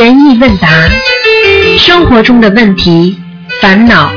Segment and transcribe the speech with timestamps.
[0.00, 0.88] 悬疑问答，
[1.78, 3.20] 生活中的问题、
[3.60, 4.10] 烦恼、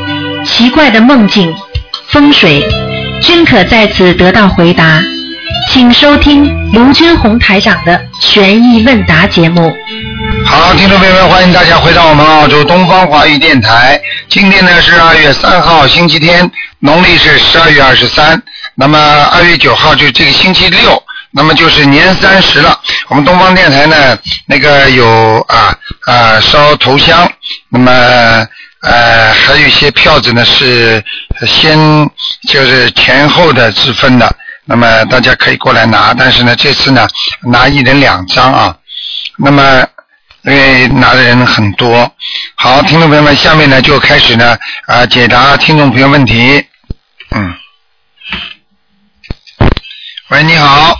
[0.45, 1.53] 奇怪的梦境、
[2.07, 2.65] 风水，
[3.21, 5.03] 均可在此得到回答。
[5.69, 9.75] 请收听卢军红台长的悬疑问答节目。
[10.45, 14.01] 好，听众朋友们，欢迎大家回到我们澳洲东方华语电台。
[14.29, 18.41] 今天呢是二月三号，星期天，农历是十二月二十三。
[18.75, 18.97] 那么
[19.33, 22.79] 二月九号就是这个星期六，那么就是年三十了。
[23.09, 24.17] 我们东方电台呢，
[24.47, 27.29] 那个有啊啊烧头香，
[27.69, 27.91] 那么
[28.81, 31.03] 呃还有一些票子呢是
[31.45, 31.77] 先
[32.47, 34.35] 就是前后的之分的，
[34.65, 37.07] 那么大家可以过来拿，但是呢这次呢
[37.41, 38.77] 拿一人两张啊，
[39.37, 39.85] 那么
[40.43, 42.09] 因为拿的人很多。
[42.55, 44.57] 好，听众朋友们，下面呢就开始呢
[44.87, 46.65] 啊解答听众朋友问题，
[47.31, 47.55] 嗯。
[50.29, 50.97] 喂，你好，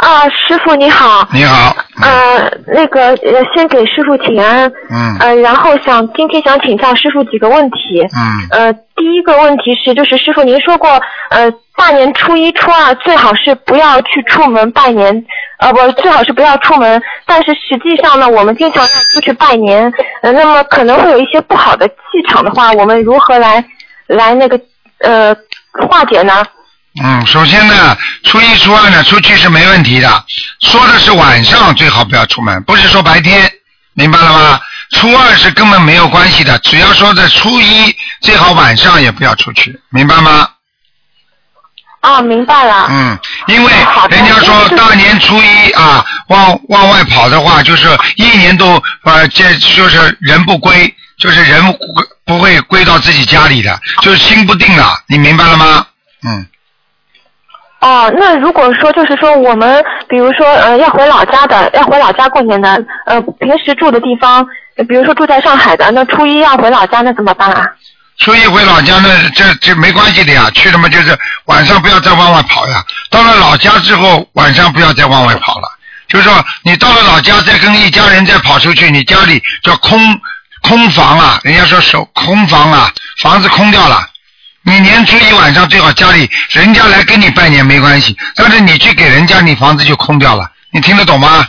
[0.00, 1.28] 啊，师傅你好。
[1.30, 4.66] 你好，呃，那个呃，先给师傅请安。
[4.90, 8.00] 嗯呃，然后想今天想请教师傅几个问题。
[8.16, 10.88] 嗯呃，第一个问题是，就是师傅您说过，
[11.28, 15.24] 呃，大年初一、初二最好是不要去出门拜年，
[15.58, 17.02] 呃，不，最好是不要出门。
[17.26, 19.92] 但是实际上呢，我们经常要出去拜年，
[20.22, 21.94] 呃，那么可能会有一些不好的气
[22.26, 23.62] 场的话，我们如何来
[24.06, 24.58] 来那个
[25.00, 25.36] 呃
[25.88, 26.42] 化解呢？
[27.02, 30.24] 嗯，首先呢，初一初二呢出去是没问题的，
[30.60, 33.50] 说的是晚上最好不要出门，不是说白天，
[33.94, 34.60] 明白了吗？
[34.92, 40.48] 初二是根本没有关系的，只要说在初一最好晚上也不要出去，明白吗？
[42.00, 42.88] 啊，明白了。
[42.90, 43.72] 嗯，因为
[44.10, 51.78] 人家说大年初一啊，往往外跑的话，就是一年都呃，这就是人不归，就是人不
[52.24, 55.86] 不会归到自己家里的，就是心不定了，你明白了吗？
[56.26, 56.46] 嗯。
[57.80, 64.46] 哦，那如果说就是说我们比如说呃要回老家的，要回老家过年的，呃平时住的地方，
[64.88, 67.66] 比如说住在上海的，那初一要回老家，那怎么办啊？
[68.18, 72.84] 初一回老家呢，这这没关系的呀，去了嘛就是晚上不要再往外跑呀。
[73.10, 75.62] 到了老家之后，晚上不要再往外跑了。
[76.06, 79.98] 就是说，你到了老家再跟一家人再跑出去，你家里叫空
[80.60, 82.90] 空房啊，人家说守空房啊，
[83.22, 84.09] 房子空掉了。
[84.62, 90.50] 你年初一晚上最好家里人家来跟你拜年没关系，但是你去给人家，你房子就空掉了。
[90.72, 91.44] 你听得懂吗？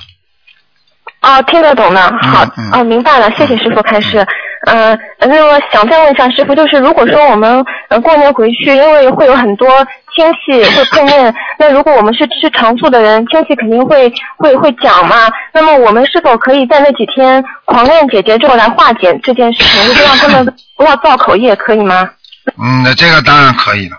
[1.21, 4.25] 哦，听得懂的，好，嗯哦，明白了，谢谢师傅开示。
[4.65, 9.67] 呃，那么想再问一下师傅，就是如果说我们呃过年回去，因为会有很多
[10.15, 15.29] 亲戚 会碰面，那如果我们是吃长素的人，亲戚肯定会会会讲嘛。
[15.53, 22.09] 那么我们是否可以在那几天狂练姐姐咒来化解这件事情，就是让他们不要造口业，可以吗？
[22.57, 23.97] 嗯，那这个当然可以了。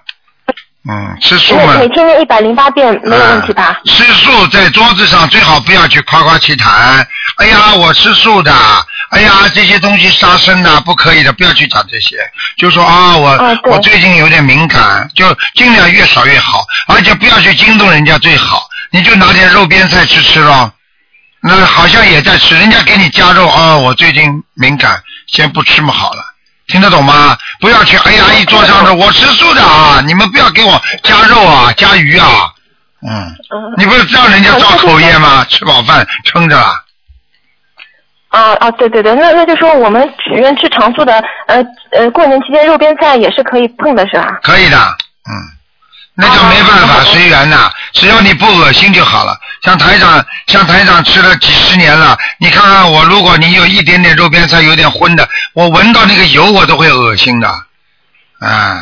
[0.89, 1.77] 嗯，吃素嘛。
[1.79, 3.67] 每天念一百零八遍没有问题吧？
[3.67, 7.07] 啊吃素在桌子上最好不要去夸夸其谈。
[7.37, 8.53] 哎呀，我吃素的。
[9.11, 12.17] 哎呀，这些东西杀生的，不可以的，不要去讲这些。
[12.57, 18.67] 就说啊，我、啊我最近有点敏感，就尽量越少越好，而且不要去惊动人家最好。
[18.91, 20.73] 你就拿点肉边菜吃吃咯。
[21.43, 26.25] 那好像也在吃，人家给你加肉啊，我最近敏感，先不吃嘛好了。
[26.69, 27.37] 听得懂吗？
[27.61, 32.27] 不要去，哎呀，一桌上的我吃素的啊，你们不要给我加肉啊，加鱼啊，
[33.07, 33.75] 嗯，嗯。
[33.77, 35.45] 你不是让人家造口业吗？
[35.51, 36.73] 吃饱饭撑着了，
[38.29, 41.63] 啊啊，对对对，那那就说我们许愿吃长素的，呃
[41.93, 44.39] 呃，过年期间肉边菜也是可以碰的，是吧？
[44.43, 45.31] 可以的，嗯，
[46.15, 49.39] 那就没办法，哦随缘呐，只要你不恶心就好了。
[49.63, 57.49] 像台长，像台长吃了几十年了，你看看我，如果你有一点点肉边菜有点荤的，我闻到那个油我都会恶心的，
[58.41, 58.79] 啊。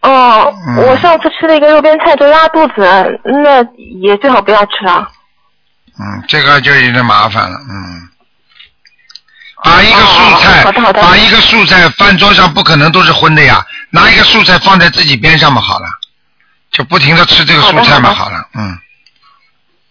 [0.00, 3.62] 哦，嗯我上次吃了一个肉边菜都拉肚子，那
[4.02, 5.08] 也最好不要吃了。
[5.98, 8.08] 嗯，这个就有点麻烦了，嗯。
[9.62, 15.86] 把一个素菜，哦好的好的把一个素菜饭桌上不可能都是荤的呀，拿一个素菜放在自己边上嘛好了，
[16.74, 18.76] 就不停的吃这个蔬菜嘛好好了，嗯。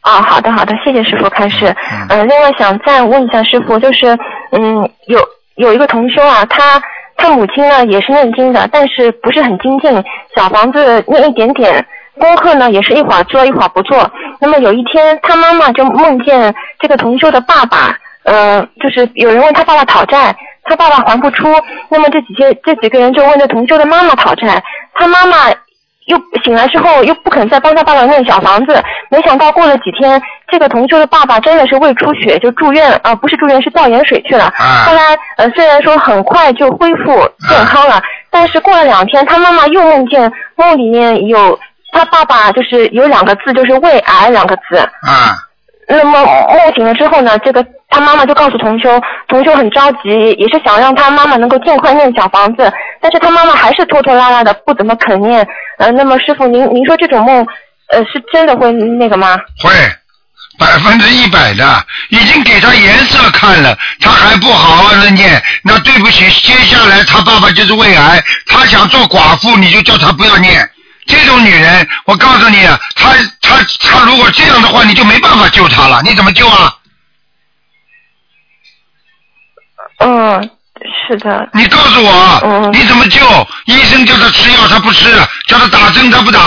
[0.01, 1.73] 啊，好的好的，谢谢师傅开示。
[1.89, 4.19] 嗯呃，另外想再问一下师傅，就是
[4.51, 5.17] 嗯，有
[5.55, 6.83] 有一个同修啊，他
[7.15, 9.89] 他母亲呢也是念经的，但是不是很精进，
[10.35, 11.85] 小房子念一点点，
[12.19, 14.11] 功课呢也是一会儿做一会儿不做。
[14.41, 21.47] 那么有一天，他妈妈就梦见这个同修的爸爸，呃，就是有人问他爸爸讨债，他爸爸还不出，
[21.87, 24.61] 那么这几天这几个人就问这同修的妈妈讨债，
[24.95, 25.49] 他妈妈
[26.05, 34.45] 又醒来之后又不肯再帮他爸爸念小房子，没想到过了几天，这个同修的爸爸真的是胃出血就住院，啊、不是住院是吊盐水去了。
[34.57, 41.57] 啊后来呃虽然说很快就恢复健康了，但是过了两天，他妈妈又梦见梦里面有
[41.91, 45.37] 他爸爸就是有两个字就是胃癌两个字，啊，
[45.87, 48.89] 那么梦醒了之后呢，这个他妈妈就告诉同修，
[49.27, 50.09] 同修很着急，
[50.39, 55.47] 也是想让他妈妈能够尽快念小房子，但是他妈妈还是拖拖拉拉的，不怎么肯念。
[55.77, 57.45] 呃，那么师傅您您说这种梦，
[57.91, 59.37] 呃，是真的会那个吗？
[59.61, 59.71] 会，
[60.57, 70.67] 百分之一百的，已经给他颜色看了，他还不好好的念，那对不起，接下来他爸爸就是胃癌，他想做寡妇，你就叫他不要念。
[71.05, 73.09] 这种女人，我告诉你，她
[73.41, 76.73] 她她如果这样的话，你就没办法救她了，你怎么救啊？
[80.03, 80.49] 嗯，
[81.07, 81.49] 是的。
[81.53, 83.19] 你告诉我，嗯你怎么救？
[83.65, 85.09] 医生叫他吃药，他不吃；
[85.47, 86.39] 叫他打针，他不打。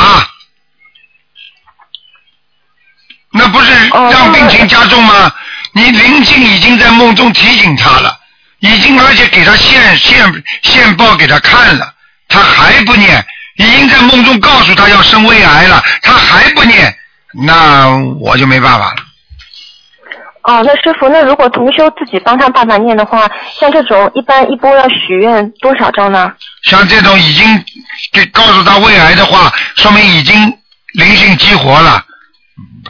[3.33, 5.31] 那不是哦让病情加重吗？
[5.73, 8.19] 你灵性已经在梦中提醒他了，
[8.61, 11.93] 已经而且给他现现现报给他看了，
[12.29, 13.23] 他还不念，
[13.57, 16.97] 已经在梦中告诉他要生胃癌了，他还不念，
[17.45, 17.89] 那
[18.21, 19.06] 我就没办法了。
[20.47, 23.29] 哦，那师傅，那如果同修自己帮他爸爸念的话，
[23.59, 26.33] 像这种一般一波要许愿多少张呢？
[26.63, 27.65] 像这种已经
[28.13, 30.35] 给告诉他胃癌的话，说明已经
[30.95, 32.01] 灵性激活了。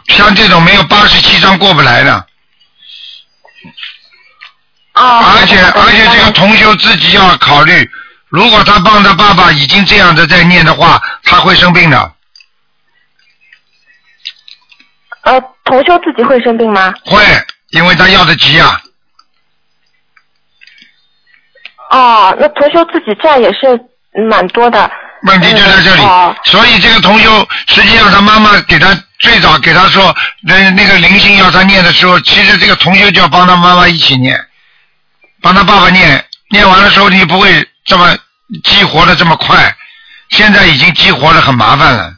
[0.09, 2.27] 像这种没有八十七张过不来的，
[4.95, 5.25] 哦。
[5.41, 6.31] 而且而且这个。
[6.33, 7.91] 同修自己要考虑，
[8.29, 12.13] 如果他帮他爸爸已经这样的在念的话，他会生病的，
[15.27, 16.95] 呃，同修自己会生病吗？
[17.05, 17.21] 会，
[17.71, 18.81] 因为他要的急啊。
[21.91, 23.79] 哦，那同修自己债也是
[24.29, 24.89] 蛮多的。
[25.23, 26.03] 问题就在这里，
[26.45, 34.39] 所以这个同修实际上他妈妈给他最早给他说，那那个灵性要他念的时候，其实这个同修就要帮他妈妈一起念，
[35.43, 38.17] 帮他爸爸念，念完的时候你不会这么
[38.63, 39.75] 激活的这么快，
[40.29, 42.15] 现在已经激活的很麻烦了。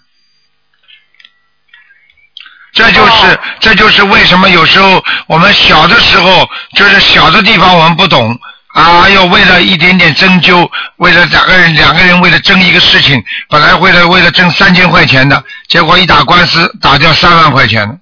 [2.78, 8.38] 这就是、哦这就是为什么有时候我们小的时候就是小的地方我们不懂
[8.72, 17.98] 啊，要为了一点点针灸，为了两个人两个人为了争一个事情，本来为了为了挣三千块钱的，结果一打官司打掉三万块钱，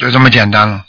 [0.00, 0.82] 就这么简单了。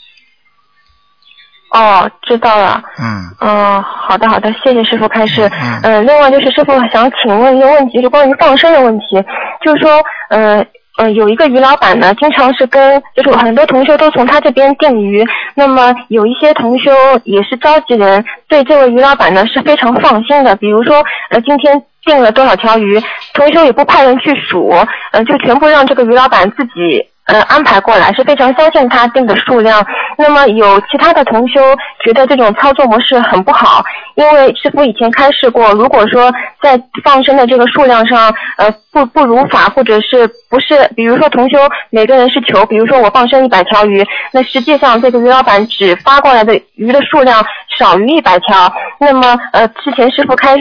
[1.72, 2.82] 哦，知道了。
[2.98, 5.48] 嗯，嗯，好的好的，谢谢师傅开示。
[5.52, 9.22] 嗯呃，另外就是师傅想请问一个问题，就关于放生的问题，
[9.62, 10.64] 就是说，呃
[11.00, 15.24] 呃，有一个鱼老板呢，经常是跟就是很多同修都从他这边订鱼，
[15.54, 16.92] 那么有一些同修
[17.24, 23.00] 也是召集人，对这位鱼老板呢是非常放心的，比如说呃今天订了多少条鱼，
[23.32, 24.68] 同修也不派人去数，
[25.12, 27.06] 呃就全部让这个鱼老板自己。
[27.30, 29.84] 呃，安排过来是非常相信他定的数量。
[30.18, 31.60] 那么有其他的同修
[32.04, 33.82] 觉得这种操作模式很不好，
[34.16, 41.58] 因为师傅以前开示过，如果说在放生的这个数量上，呃，不不如法，或者是不是，比如说同修
[41.90, 47.44] 每个人是求，比如说我放生一百条鱼，那实际上这个鱼老板只发过来的鱼的数量
[47.78, 50.56] 少于一百条，那么呃，之前师傅开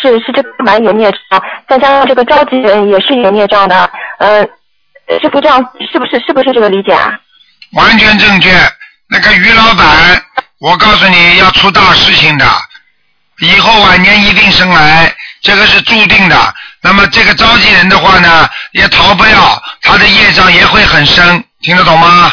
[0.00, 4.46] 是是这个蛮有孽障，再加上这个召集人也是有孽障的，呃，
[5.20, 5.58] 师傅这样
[5.90, 7.12] 是不是是不是这个理解啊？
[7.72, 8.50] 完全正确。
[9.08, 10.22] 那个于老板，
[10.58, 12.46] 我告诉你要出大事情的，
[13.40, 16.54] 以后晚年一定生癌，这个是注定的。
[16.82, 22.32] 那么这个召集人的话呢，也逃不了，他的业障也会很深，听得懂吗？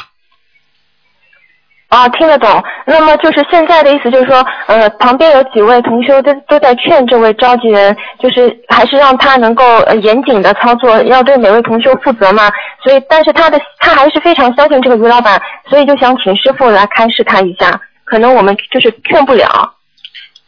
[1.88, 2.64] 啊，听得懂。
[2.86, 12.52] 那么就是现在的意思，就是说，呃，旁边有几位同修都都在劝这位召集人，就是还是让他能够呃严谨的操作，要对每位同修负责嘛。
[12.84, 17.80] 所以，但是他的他还是非常相信这个于老板，所以就想请师傅来开示他一下。
[18.04, 19.74] 可能我们就是劝不了。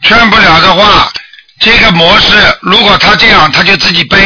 [0.01, 1.07] 劝不了的话，
[1.59, 4.17] 这个模式如果他这样，他就自己背。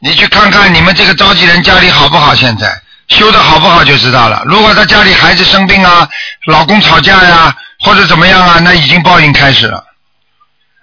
[0.00, 2.34] 你去看看你们这个召集人家里好不好？
[2.34, 2.66] 现在
[3.12, 4.42] 修的好不好就知道了。
[4.46, 6.08] 如果他家里孩子生病啊，
[6.46, 9.84] 老公吵架呀、或者怎么样啊，那已经报应开始了。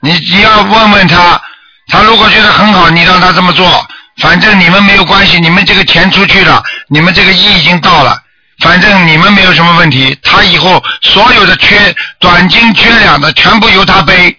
[0.02, 1.42] 你你要问问他，
[1.88, 3.86] 他如果觉得很好，你让他这么做，
[4.22, 8.18] 反正你们没有关系，你们这个钱出去了，你们这个义已经到了，
[8.60, 10.18] 反正你们没有什么问题。
[10.24, 14.38] 他以后所有的缺短斤缺两的全部由他背，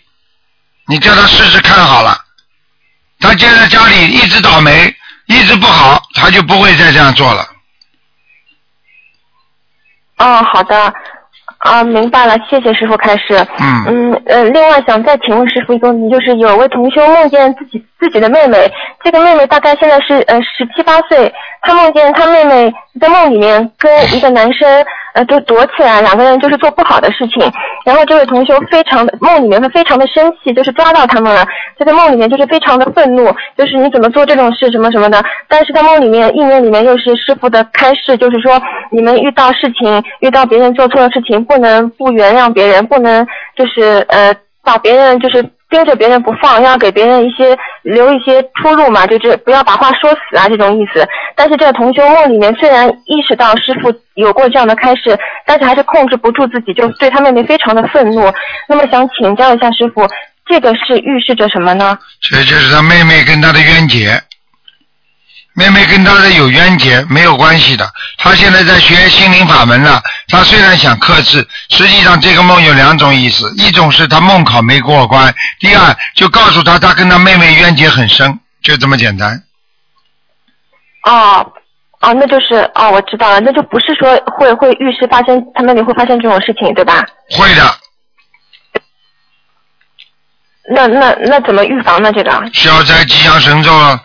[0.87, 2.19] 你叫他试试看好了。
[3.19, 4.95] 他现在家里一直倒霉，
[5.27, 7.47] 一直不好，他就不会再这样做了。
[10.21, 10.93] 哦，好的。
[11.59, 13.37] 啊，明白了，谢谢师傅开始。
[13.59, 18.73] 嗯嗯呃，另外想再请问师傅一个问题，就是有位同修梦见自己自己的妹妹，
[19.05, 24.67] 这个妹妹大概现在是呃十七八岁，她梦见她妹妹在梦里面跟一个男生
[25.15, 27.41] 呃就躲起来，两个人就是做不好的事情。
[27.85, 31.45] 然后这位同修非常的梦里面会非常的生气，就是抓到他们了，
[31.79, 35.23] 就在梦里面就是非常的愤怒，就是你怎么做这种事什么什么的。
[35.49, 43.27] 但是在梦里面意念里面又是师傅的开示，就是说你们遇到事情，遇到别人做错的事情，不能不原谅别人，不能
[43.57, 51.07] 就是呃把别人就是盯着别人不放，要给别人一些留一些出路嘛，就是不要把话说死啊这种意思。
[51.37, 58.31] 但是这个同修梦里面虽然意识到师傅有过这样的开始，但是还是控制不住自己，就对他妹妹非常的愤怒。
[58.69, 60.07] 那么想请教一下师傅，
[60.47, 61.97] 这个是预示着什么呢？
[62.21, 64.11] 这就是他妹妹跟他的冤结。
[65.53, 70.01] 妹妹跟他的有冤结没有关系的，他现在在学心灵法门了。
[70.29, 79.43] 他虽然想克制，实际上这个梦有两种意思：一种是他梦考没过关；第二就告诉他他跟他妹妹冤结很深，就这么简单。
[81.05, 81.53] 哦
[82.01, 87.05] 哦，那就是哦，我知道了，那就不是说会会预示发生他那里会发生这种事情，对吧？
[87.31, 87.77] 会的，
[90.73, 92.13] 那那那怎么预防呢？
[92.13, 92.31] 这个？
[92.55, 94.01] 消灾吉祥神咒了。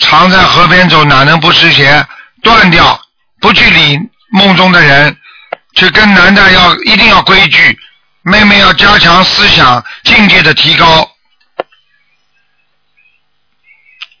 [0.00, 2.06] 常在河边走，哪能不湿鞋？
[2.42, 3.00] 断掉，
[3.40, 3.98] 不去理
[4.30, 5.16] 梦中的人，
[5.74, 7.78] 去跟男的要一定要规矩，
[8.22, 11.10] 妹妹要加强思想境界的提高。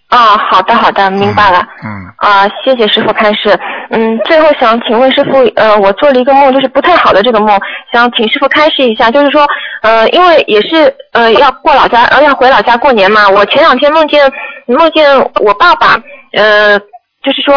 [0.08, 1.66] 啊，好的好的，明白了。
[1.84, 2.14] 嗯。
[2.18, 3.58] 啊，谢谢师傅开示。
[3.90, 7.58] 嗯，最后想请问师傅，呃，我做了一个梦，就是不太好的这个梦，
[7.92, 9.46] 想请师傅开示一下，就是说，
[9.82, 14.30] 呃，因为也是呃要过老家，呃要回老家过年嘛，我前两天梦见
[14.66, 15.96] 梦见我爸爸，
[16.32, 16.78] 呃，
[17.22, 17.54] 就是说。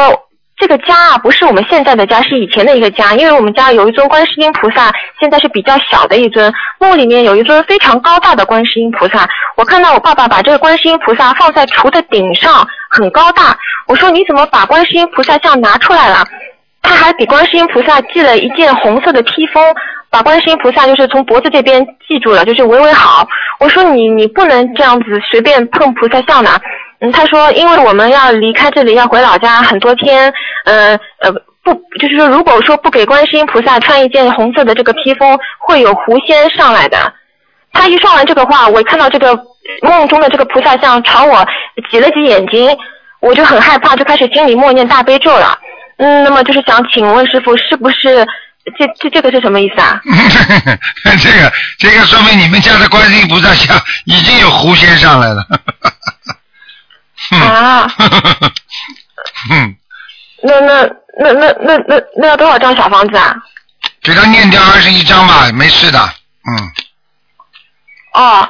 [0.59, 3.15] 这个家啊，不是我们现在的家，是以前的一个家。
[3.15, 6.53] 因为我们家有一尊观世音菩萨，现在是比较小的一尊。
[6.79, 9.25] 墓里面有一尊非常高大的观世音菩萨，
[9.55, 13.57] 我看到我爸爸把这个观世音菩萨放在厨的顶上，很高大。
[13.87, 16.25] 我说你怎么把观世音菩萨像拿出来了？
[16.81, 19.63] 他还给观世音菩萨系了一件红色的披风，
[20.09, 23.25] 把观世音菩萨就是从脖子这边系住了，就是围围好。
[23.59, 26.51] 我说你你不能这样子随便碰菩萨像的。
[27.01, 30.33] 嗯，他说，因为我们要离开这里，要回老家很多天，
[30.65, 31.31] 呃呃，
[31.63, 37.13] 不，就是说，如果说不给观世音菩萨穿一件红色的这个披风，会有狐仙上来的。
[37.71, 39.33] 他一说完这个话，我看到这个
[39.81, 41.47] 梦中的这个菩萨像朝我
[41.89, 42.75] 挤了挤眼睛，
[43.21, 45.57] 我就很害怕，就开始心里默念大悲咒了。
[45.99, 48.25] 嗯，那么就是想请问师傅，是不是
[48.77, 50.01] 这这这个是什么意思啊？
[51.21, 55.45] 这个这个说明你们家的观世音菩萨像已经有狐仙上来了。
[57.31, 57.87] 啊，
[59.51, 59.75] 嗯，
[60.43, 60.83] 那那
[61.19, 63.35] 那那那那那要多少张小房子啊？
[64.01, 66.71] 给他念掉二十一张吧，没事的，嗯。
[68.13, 68.47] 哦，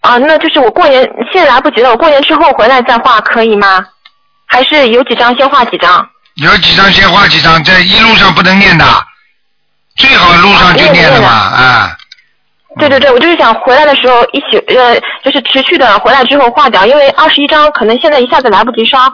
[0.00, 3.84] 啊，那就是我过年现在来不及了，我过年之后回来再画可以吗？
[4.46, 6.08] 还是有几张先画几张？
[6.34, 8.84] 有几张先画几张，在一路上不能念的，
[9.96, 11.96] 最好路上就念了嘛，啊。
[12.78, 19.10] 对对对，我就是想回来的时候一起呃，就是持续的回来之后化掉，因为二十一张可能现在一下子来不及刷。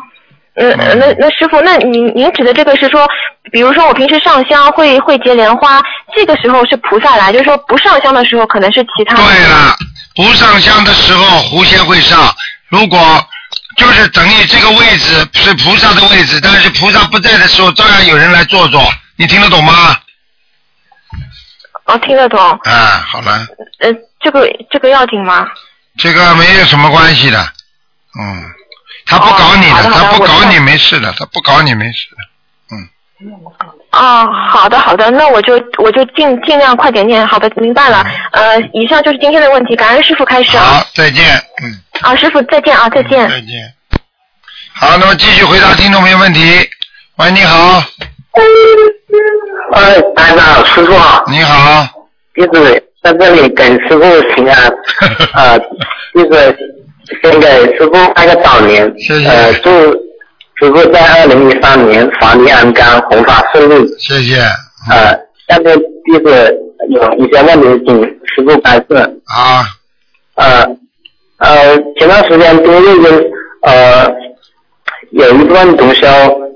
[0.57, 3.07] 嗯，那那师傅，那您您指的这个是说，
[3.52, 5.81] 比如说我平时上香会会结莲花，
[6.14, 9.14] 这个时候是菩萨来，就是说不上香的时候可能是其他。
[9.17, 9.75] 对了，
[10.17, 12.19] 不上香的时候狐仙会上，
[12.69, 12.99] 如果
[13.76, 18.83] 就是等于这个位置是菩萨的位置，但是菩萨不在的时候，照样有人来坐坐，
[19.17, 19.97] 你听得懂吗？
[21.91, 22.41] 哦，听得懂。
[22.41, 23.47] 啊，好了。
[23.81, 25.49] 呃，这个这个要紧吗？
[25.99, 27.39] 这个没有什么关系的，
[28.19, 28.45] 嗯，
[29.07, 32.17] 他不搞你的，他不搞你没事的，他不搞你没事的，
[32.77, 32.89] 嗯。
[33.91, 38.07] 哦，好的好的，那我就我就尽尽量快点念，好的，明白了。
[38.33, 40.65] 呃，以上就是今天的问题，感恩师傅开始啊。
[40.65, 41.81] 好，再见，嗯。
[42.03, 43.29] 啊，师傅再见啊，再见。
[43.29, 43.75] 再见。
[44.73, 46.41] 好，那么继续回答听众朋友问题。
[47.17, 47.83] 喂，你好。
[49.73, 51.25] 哎，班长，师傅好。
[51.31, 51.87] 你好。
[52.35, 54.73] 就是在这里跟师傅请安，
[55.35, 55.59] 呃，
[56.15, 56.57] 就是
[57.23, 57.47] 先给
[57.77, 58.93] 师傅拜个早年。
[58.99, 59.29] 谢谢。
[59.29, 59.71] 呃，祝
[60.59, 63.87] 师傅在二零一三年法力安康，弘法顺利。
[63.99, 64.37] 谢谢。
[64.91, 65.13] 呃，
[65.49, 66.57] 下面就是
[66.89, 69.21] 有一些问题，请师傅开示。
[69.27, 69.65] 啊。
[70.37, 70.65] 呃
[71.39, 73.31] 呃，前段时间多月间
[73.63, 74.07] 呃
[75.11, 76.07] 有一段读修，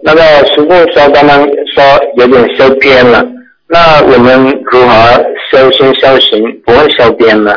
[0.07, 1.41] 那个师傅说刚刚
[1.75, 3.25] 说有点修偏了，
[3.69, 7.51] 那我们如何修心修行不会修偏呢？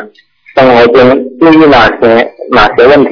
[0.56, 3.10] 生活中注意哪些哪些问题？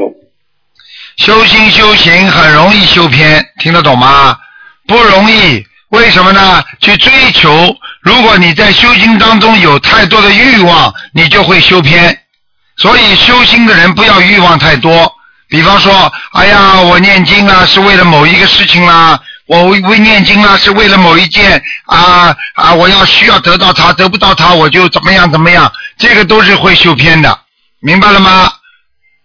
[1.19, 4.37] 修心修行很容易修偏，听得懂吗？
[4.89, 6.65] 不容易，为什么呢？
[6.81, 12.19] 去追求，如果你在修行当中有太多的欲望，你就会修偏。
[12.79, 15.13] 所以修心的人不要欲望太多，
[15.49, 27.39] 比方说，哎呀，我念经啊是为了某一个事情啦，我为念经啊是为了某一件啊啊，我要需要得到它，得不到它我就怎么样怎么样，这个都是会修偏的，
[27.81, 28.53] 明白了吗？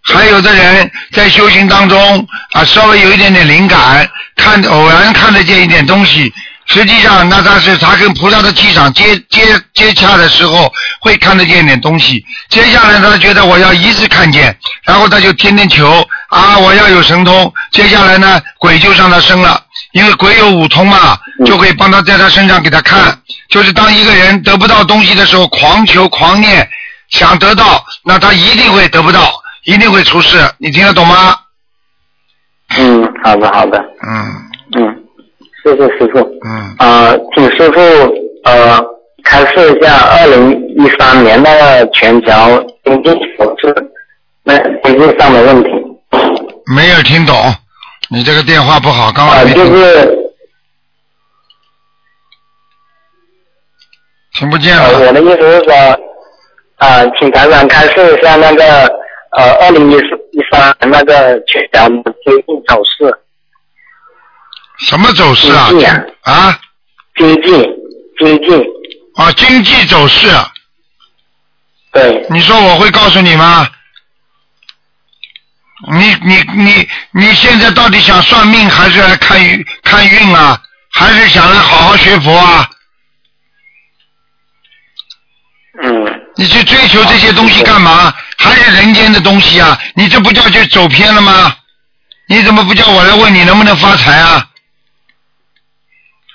[0.03, 6.33] 还有的人在修行当中啊，稍微有一点点灵感，看偶然看得见一点东西，
[6.71, 9.41] 实际上那他是他跟菩萨的气场接接
[9.73, 12.23] 接洽的时候，会看得见一点东西。
[12.49, 17.53] 接下来他觉得我要一直看见，然后他就天天求啊，我要有神通。
[17.71, 19.61] 接下来呢，鬼就让他生了，
[19.91, 23.19] 因为鬼有五通嘛，就会帮他在他身上给他看。
[23.49, 26.69] 就是当一个人得不到东西的时候，狂求狂念，
[27.09, 29.29] 想得到，那他一定会得不到。
[29.65, 31.35] 一定会出事，你听得懂吗？
[32.77, 35.00] 嗯，好的好的，嗯嗯，
[35.63, 36.19] 谢谢师傅。
[36.19, 37.79] 嗯，呃，请师傅
[38.43, 38.83] 呃
[39.23, 42.31] 开示一下二零一三年那个全球
[42.83, 43.73] 经济走势
[44.43, 45.69] 那经济上的问题。
[46.75, 47.35] 没有听懂，
[48.09, 50.17] 你这个电话不好，刚啊、刚没听，就是
[54.33, 55.07] 听不见呃，了。
[55.07, 55.73] 我的意思是说，
[56.77, 58.63] 啊，请台长开示一下那个
[59.37, 61.87] 呃二零一四一三年那个全球
[62.25, 63.13] 经济走势，
[64.87, 66.03] 什么走势啊经济啊？
[66.23, 66.59] 啊
[67.15, 67.51] 经济
[68.17, 68.65] 经济
[69.15, 70.27] 啊，经济走势，
[71.91, 72.25] 对。
[72.29, 73.67] 你说我会告诉你吗？
[75.93, 80.61] 你你你你现在到底想算命还是来看运看运啊？
[80.93, 82.69] 还是想来好好学佛啊？
[85.83, 88.13] 嗯你去追求这些东西干嘛？
[88.37, 89.77] 还是人间的东西啊？
[89.95, 91.55] 你这不叫就走偏了吗？
[92.27, 94.47] 你怎么不叫我来问你能不能发财啊？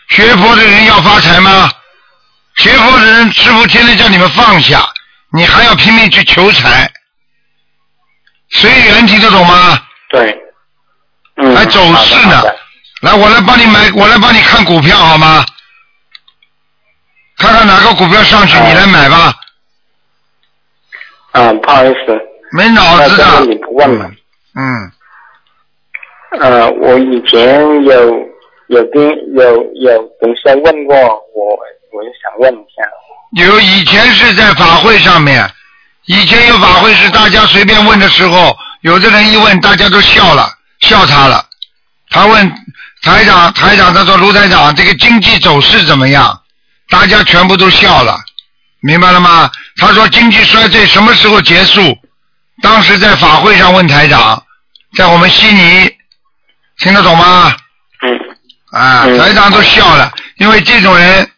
[0.09, 1.71] 学佛的人要发财吗？
[2.57, 4.83] 学佛的人，师傅天天叫你们放下，
[5.33, 6.91] 你还要拼命去求财，
[8.51, 9.83] 随缘听得懂吗？
[10.09, 10.39] 对。
[11.37, 11.55] 嗯。
[11.55, 12.43] 还走势呢
[13.03, 15.45] 来，我来帮你买，我来帮你看股票好吗？
[17.37, 19.35] 看看哪个股票上去，你来买吧。
[21.33, 22.19] 啊，不好意思，
[22.53, 24.11] 没脑子的你不问了。
[24.55, 24.93] 嗯，
[26.41, 28.17] 呃，我以前有
[28.68, 29.02] 有跟
[29.35, 31.56] 有有同学问过我，
[31.92, 33.44] 我就想问一下。
[33.44, 35.48] 有以前是在法会上面，
[36.07, 40.48] 以前有法会是大家随便问的时候，有的人一问大家都笑了，
[40.81, 41.44] 笑他了。
[42.11, 42.48] 他问
[43.02, 46.40] 台长，台长他说卢台长这个经济走势怎么样？
[46.88, 48.16] 大家全部都笑了，
[48.81, 49.50] 明白了吗？
[49.76, 51.81] 他说经济衰退什么时候结束？
[52.62, 54.42] 当时在法会上问台长，
[54.96, 55.90] 在我们悉尼，
[56.79, 57.55] 听得懂吗？
[58.72, 61.29] 嗯啊，嗯台长都笑了，因为这种人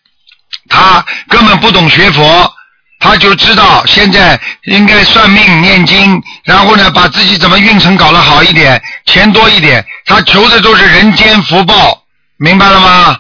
[0.69, 2.53] 他根本不懂学佛，
[3.01, 12.03] 他就知道现在应该算命念经，然后呢把自己怎么运程搞得好一点，钱多一点，他求的都是人间福报，
[12.39, 13.19] 明白了吗？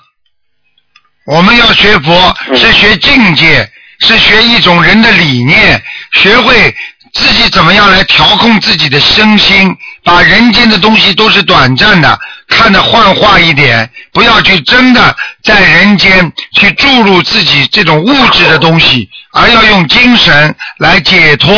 [1.26, 6.74] 我们要学佛嗯是学境界，是学一种人的理念，学会
[7.18, 21.52] 自己怎么样来调控自己的身心，把人间的东西都是短暂的，看得幻化一点，不要去真的在人间去注入自己这种物质的东西，而要用精神来解脱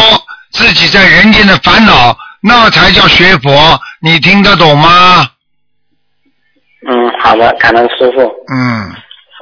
[0.50, 3.78] 自己在人间的烦恼，那才叫学佛。
[4.00, 5.26] 你听得懂吗？
[6.88, 8.22] 嗯，好的，感恩师傅。
[8.50, 8.90] 嗯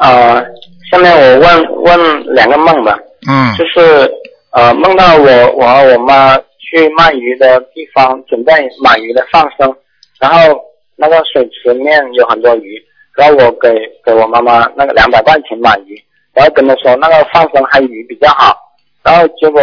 [0.00, 0.42] 呃，
[0.90, 2.92] 下面我问问两个梦吧，
[3.28, 4.10] 嗯就是
[4.50, 9.74] 呃梦到我我和我妈去卖鱼的地方准备买鱼的放生，
[10.18, 10.60] 然后
[10.96, 12.82] 那个水池里面有很多鱼，
[13.14, 13.68] 然后我给
[14.04, 18.56] 给我妈妈那个两百块钱买鱼，然后跟她说那个放生黑鱼比较好，
[19.02, 19.60] 然后结果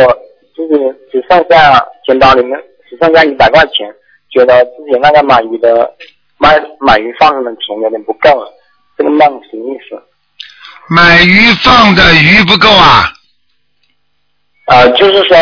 [0.55, 0.75] 自己
[1.11, 2.57] 只剩下钱包里面
[2.89, 3.87] 只剩下一百块钱，
[4.31, 5.91] 觉得自己那个买鱼的
[6.37, 8.51] 买买鱼放生的钱有点不够了，
[8.97, 9.19] 这个梦
[9.49, 10.01] 什么意思？
[10.89, 13.11] 买鱼放的鱼不够啊？
[14.67, 15.37] 呃，就是说，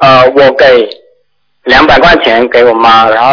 [0.00, 0.88] 呃，我给
[1.64, 3.32] 两百块钱给我妈，然后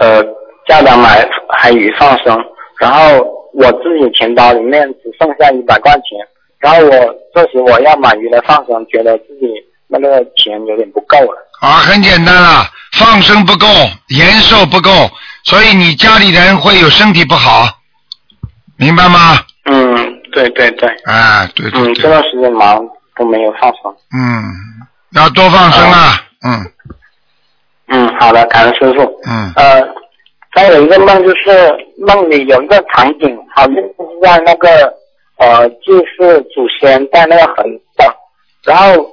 [0.00, 0.22] 呃
[0.66, 2.38] 叫她买海鱼放生，
[2.78, 3.18] 然后
[3.54, 6.18] 我自己钱包里面只剩下一百块钱，
[6.58, 9.48] 然后我这时我要买鱼来放生，觉得自己
[9.88, 11.46] 那个钱有点不够了。
[11.60, 13.66] 啊，很简单啊，放生不够，
[14.08, 14.90] 延寿不够，
[15.44, 17.68] 所以你家里人会有身体不好，
[18.76, 19.38] 明白吗？
[19.64, 22.82] 嗯，对对对，啊，对对嗯，这，段时间忙
[23.20, 23.94] 都没有放生。
[24.12, 24.42] 嗯，
[25.12, 26.72] 要多放生啊，嗯
[27.88, 29.02] 嗯，好的，感恩师傅。
[29.28, 29.86] 嗯，呃，
[30.48, 34.68] 还有一个梦，就是梦里有一个场景，好像是在那个
[35.36, 37.66] 呃祭祀祖先在那个坟
[37.98, 38.14] 上，
[38.64, 39.06] 然后，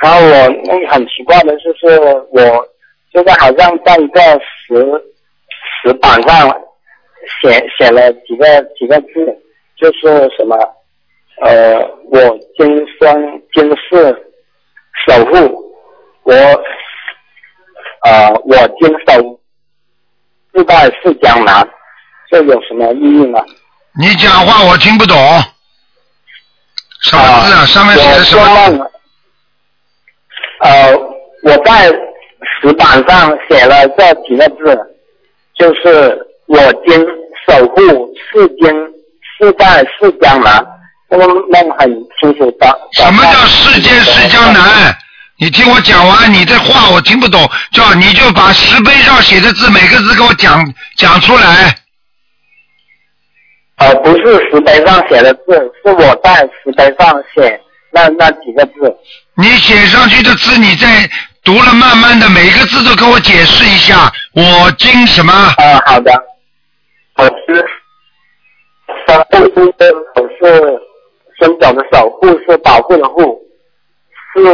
[0.00, 1.98] 然后我那很奇怪的就是
[2.30, 2.40] 我
[3.12, 4.86] 就是好像在一个石
[5.82, 6.48] 石板上
[7.40, 9.36] 写写了几个几个字，
[9.76, 10.56] 就是什么
[11.40, 11.78] 呃，
[12.10, 12.66] 我今
[13.00, 14.32] 生今世
[15.06, 15.74] 守护
[16.24, 16.32] 我
[18.04, 19.40] 呃，我今守
[20.54, 21.68] 世代是江南，
[22.30, 23.38] 这有什么意义呢？
[23.98, 25.16] 你讲话我听不懂，
[27.02, 27.64] 什么字啊？
[27.66, 28.90] 上面写的什么？
[30.60, 30.96] 呃，
[31.42, 31.88] 我在
[32.60, 34.78] 石板上写了这几个字，
[35.54, 37.04] 就是我今
[37.46, 37.80] 守护
[38.14, 38.72] 世间
[39.38, 40.64] 世代是江南。
[41.12, 41.86] 这个梦很
[42.18, 42.66] 清楚的。
[42.92, 44.96] 什么叫世间是江南？
[45.36, 47.38] 你听我讲完，你这话我听不懂，
[47.72, 50.64] 叫你就把石碑上写的字每个字给我讲
[50.96, 51.76] 讲出来。
[53.76, 58.72] 呃，不是石碑上写的字，是我在石碑上写那那几个字。
[59.34, 60.88] 你写上去的字，你再
[61.44, 64.10] 读了，慢慢的每个字都给我解释一下。
[64.32, 65.32] 我经什么？
[65.32, 66.10] 啊，好的。
[67.16, 67.66] 我是
[69.06, 69.22] 守
[69.54, 70.78] 护的守是
[71.42, 73.36] 伸手的守，护是保护的护，
[74.32, 74.44] 是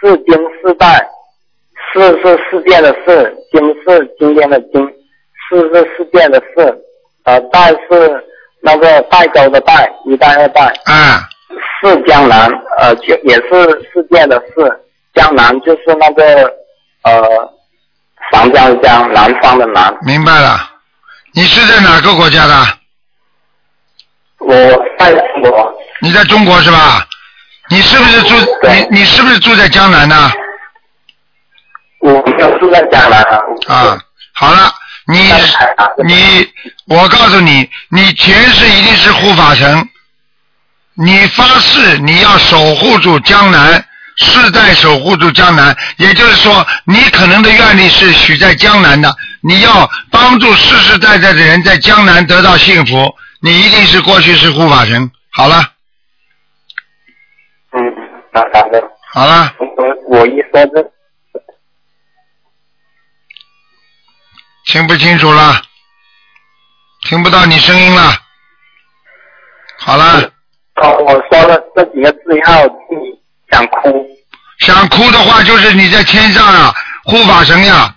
[0.00, 1.08] 是经世代，
[1.92, 4.84] 世是世界的世，经是今天的经，
[5.48, 6.84] 世是世界的世，
[7.22, 8.24] 呃，代是
[8.60, 10.64] 那个代沟的代，一代二代。
[10.86, 11.22] 啊，
[11.80, 16.24] 是江南，呃，就也是世界的世，江南就是那个
[17.04, 17.22] 呃，
[18.32, 19.96] 长江江南方的南。
[20.04, 20.56] 明白了。
[21.32, 22.54] 你是在哪个国家的？
[24.38, 24.54] 我
[24.98, 27.06] 在中国，你在中国是吧？
[27.70, 30.30] 你是不是住对你你是不是住在江南呢？
[32.00, 32.20] 我
[32.60, 33.38] 住在江南啊。
[33.68, 33.98] 啊，
[34.34, 34.70] 好了，
[35.06, 35.32] 你
[36.04, 36.46] 你，
[36.86, 39.88] 我告诉你，你前世一定是护法神，
[40.92, 43.82] 你发誓你要守护住江南，
[44.18, 55.10] 世代守护住江南，也就是说，你可能的愿力是许在江南的，你要帮助世世代代的人在江南得到幸福，你一定是过去是护法神。
[55.32, 55.73] 好了，嗯，
[58.34, 58.82] 好好的。
[59.12, 60.90] 好了，我我一说这，
[64.66, 65.62] 听不清楚了，
[67.08, 68.12] 听不到你声音了。
[69.78, 70.30] 好了。
[70.76, 73.16] 哦，我说了这几个字以后，你
[73.50, 74.04] 想哭。
[74.58, 77.94] 想哭的话，就是你在天上啊，护法神呀，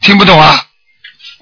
[0.00, 0.64] 听不懂啊？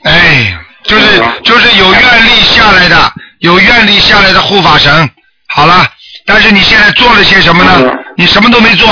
[0.05, 5.11] 哎，就是就是有愿力下来的，有愿力下来的护法神。
[5.49, 5.87] 好了，
[6.25, 7.99] 但是你现在做了些什么呢？
[8.21, 8.87] 嗯你什么都没做，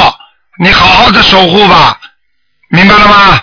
[0.58, 2.00] 你好好的守护吧，
[2.70, 3.40] 明白了吗？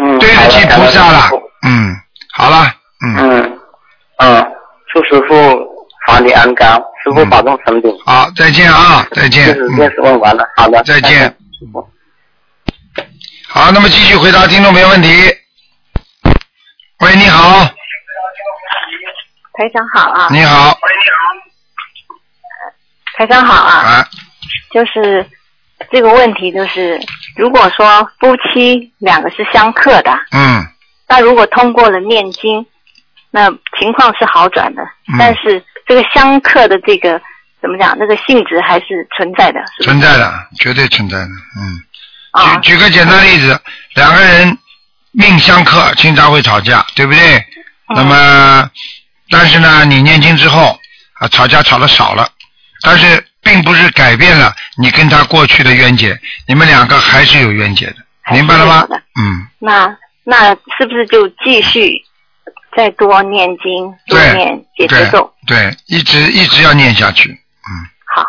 [0.00, 0.18] 嗯。
[0.18, 1.30] 对得起菩萨了。
[1.62, 1.96] 嗯，
[2.32, 2.66] 好了，
[3.06, 3.60] 嗯，嗯
[4.18, 4.46] 嗯，
[4.92, 5.64] 祝师傅
[6.08, 7.88] 法力安康，师傅保重身体。
[8.04, 9.46] 好，再见啊，再见。
[9.46, 10.82] 这是这嗯是问完了，好的。
[10.82, 11.88] 再见师傅。
[13.48, 15.08] 好，那么继续回答听众朋友问题。
[16.98, 17.64] 喂，你好，
[19.54, 20.64] 台长好啊，你好。
[20.64, 21.49] 喂你好，
[23.20, 24.08] 台长好啊，啊，
[24.72, 25.28] 就是
[25.92, 26.98] 这个问题就是，
[27.36, 30.66] 如果说夫妻两个是相克的，嗯。
[31.06, 32.64] 那如果通过了念经，
[33.30, 37.20] 那情况是好转的，嗯但是这个相克的这个
[37.60, 41.26] 怎么讲，那个性质还是存在的，是是存在的，绝对存在的。
[41.26, 41.76] 嗯，
[42.30, 43.60] 啊，举举个简单例子，
[43.96, 44.56] 两个人
[45.12, 47.36] 命相克，经常会吵架，对不对？
[47.36, 48.70] 嗯那么，
[49.28, 50.78] 但是呢，你念经之后
[51.18, 52.26] 啊，吵架吵的少了，
[52.82, 57.96] 但是并不是改变了你跟他过去的冤结，你们两个还是有冤结的，
[58.32, 58.86] 明白了吗？
[59.20, 62.02] 嗯，那那是不是就继续
[62.76, 65.32] 再多念经，多念解对结咒？
[65.46, 67.30] 对，一直一直要念下去。
[67.30, 67.70] 嗯
[68.14, 68.24] 好，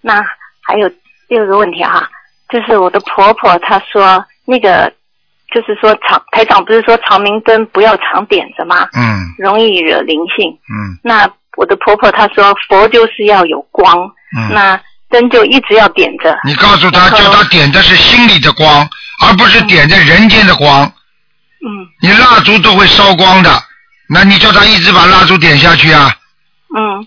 [0.00, 0.22] 那
[0.62, 0.88] 还有
[1.28, 2.08] 第二个问题哈，
[2.48, 4.92] 就是我的婆婆她说那个，
[5.52, 8.88] 就是说长台长不是说长明灯不要常点着吗？
[8.94, 10.50] 嗯容易惹灵性。
[10.52, 13.94] 嗯那我的婆婆她说佛就是要有光，
[14.36, 14.52] 嗯。
[14.52, 16.34] 那灯就一直要点着。
[16.44, 18.88] 你告诉他，叫他点的是心里的光，
[19.22, 20.84] 而不是点在人间的光。
[21.64, 21.68] 嗯
[22.00, 23.62] 你蜡烛都会烧光的，
[24.08, 26.10] 那你叫他一直把蜡烛点下去啊？
[26.76, 27.06] 嗯。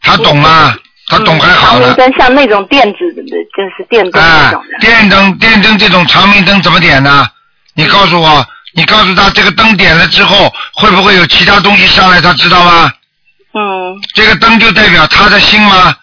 [0.00, 0.74] 他懂啊，
[1.08, 1.94] 他懂还好了。
[1.94, 7.26] 长明灯像那种电子的，就是电灯那啊种的。，电灯电灯这种长明灯怎么点呢？
[7.74, 12.20] 你告诉我，你告诉他这个灯点了之后，会不会有其他东西上来？
[12.20, 12.90] 他知道吗？
[13.54, 15.94] 嗯这个灯就代表他的心吗？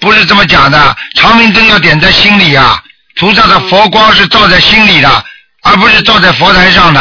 [0.00, 2.82] 不是这么讲的，长明灯要点在心里啊。
[3.16, 5.24] 菩萨的佛光是照在心里的，
[5.62, 7.00] 而不是照在佛台上的，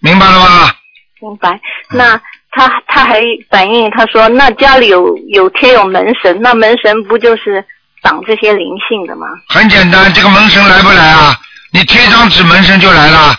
[0.00, 0.72] 明白了吗？
[1.20, 1.60] 明白。
[1.90, 2.16] 那
[2.52, 7.64] 他他还反映，他说那家里有有贴有门神，那门神不就是
[8.02, 9.26] 挡这些灵性的吗？
[9.48, 11.36] 很简单，这个门神来不来啊？
[11.72, 13.34] 你贴张纸门神就来了。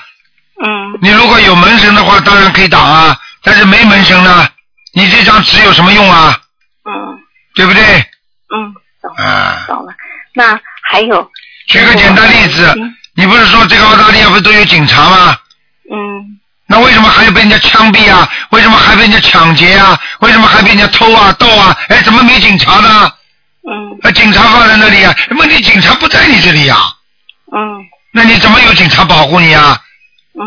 [0.61, 3.17] 嗯你如果有门神的话，当然可以挡啊。
[3.41, 4.45] 但是没门神呢，
[4.93, 6.39] 你这张纸有什么用啊？
[6.85, 7.19] 嗯
[7.55, 7.81] 对不对？
[7.83, 9.93] 嗯，懂了啊，懂了。
[10.33, 11.29] 那还有，
[11.67, 12.73] 举个简单例子，
[13.15, 15.37] 你不是说这个澳大利亚不是都有警察吗？
[15.91, 18.29] 嗯那为什么还要被人家枪毙啊？
[18.51, 19.99] 为什么还被人家抢劫啊？
[20.19, 21.75] 为什么还被人家偷啊、盗啊？
[21.89, 23.11] 哎，怎么没警察呢？
[23.67, 25.13] 嗯那警察放在那里啊？
[25.31, 26.77] 问题警察不在你这里呀、
[27.51, 29.77] 嗯那你怎么有警察保护你啊？
[30.39, 30.41] 嗯，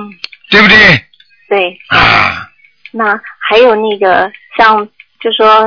[0.50, 1.04] 对不对？
[1.48, 1.78] 对。
[1.88, 2.48] 啊，
[2.92, 4.86] 那还有那个像，
[5.18, 5.64] 就说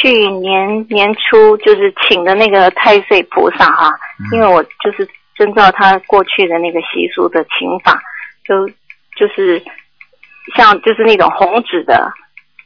[0.00, 4.36] 去年年初就是请的那个太岁菩萨哈，嗯。
[4.36, 8.00] 因为我就是遵照他过去的那个习俗的请法，
[8.44, 8.66] 就
[9.16, 9.62] 就是
[10.56, 12.12] 像就是那种红纸的，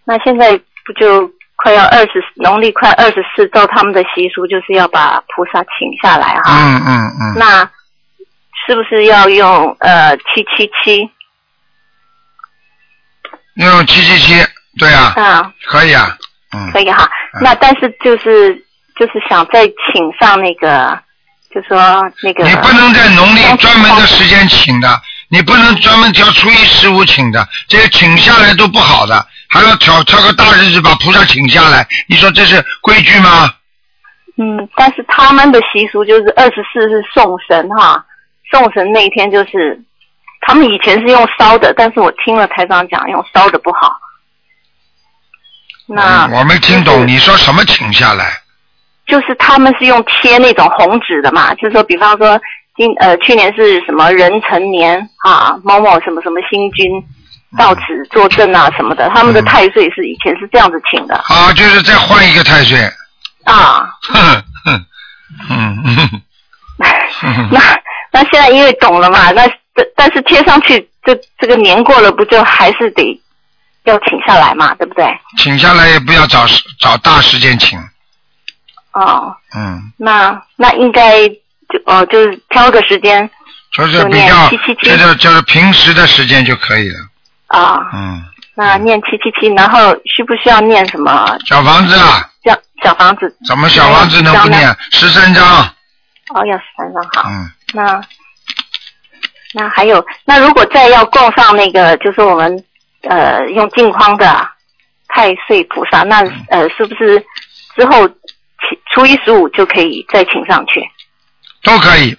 [0.05, 7.71] 那现在不就快要二十农历快二十四，照他们的习俗就是要把菩萨请下来哈，嗯嗯嗯，那
[8.67, 11.11] 是不是要用呃七七七
[13.55, 14.35] 用七七七，
[14.79, 15.53] 对啊，啊？
[15.67, 16.17] 可以啊，
[16.53, 17.05] 嗯可以哈。
[17.35, 18.55] 嗯那但是就是
[18.99, 20.99] 就是想再请上那个，
[21.55, 21.79] 就说
[22.23, 22.45] 那个。
[22.45, 33.55] 你不能在农历专门的时间请的，你不能专门挑初一十五请的，这些请下来都不好的，还要挑挑个大日子把菩萨请下来，你说这是规矩吗？
[34.37, 38.05] 嗯，但是他们的习俗就是二十四是送神哈，
[38.51, 39.81] 送神那一天就是
[40.51, 43.97] 他们以前是用烧的，但是我听了台长讲用烧的不好。
[45.87, 48.33] 那嗯我没听懂你说什么请下来。
[49.07, 52.41] 就是他们是用贴那种红纸的嘛，就是说，比方说
[52.77, 56.91] 今呃去年是什么壬辰年啊，某某什么什么星君
[57.57, 62.77] 到此作证啊什么的，他们的嗯太岁是以前是这样子请的啊，就是再换一个太岁，
[63.45, 63.89] 啊。
[64.03, 64.87] 哼哼，
[65.49, 65.97] 嗯嗯
[67.23, 67.61] 嗯那
[68.13, 69.43] 那现在因为懂了嘛，那
[69.81, 73.21] 但但是贴上去，这这个年过了，不就还是得
[73.85, 75.07] 要请下来嘛，对不对？
[75.38, 77.79] 请下来也不要找时找大时间请，
[78.93, 83.29] 哦，嗯，那那应该就哦，就是挑个时间
[83.73, 86.99] 就是比较就念777就是就是平时的时间就可以了，
[87.49, 91.38] 啊，嗯，那念七七七，然后需不需要念什么？
[91.47, 93.35] 小房子啊，小小房子？
[93.47, 94.77] 怎么小房子能不念？
[94.90, 95.45] 十三章，
[96.35, 97.29] 哦，要十三张好。
[97.31, 98.01] 嗯，那
[99.53, 102.65] 那还有，那如果再要供上那个，就是我们
[103.03, 104.49] 呃用镜框的
[105.09, 107.19] 太岁菩萨，那呃是不是
[107.77, 110.81] 之后请初一十五就可以再请上去？
[111.63, 112.17] 都可以。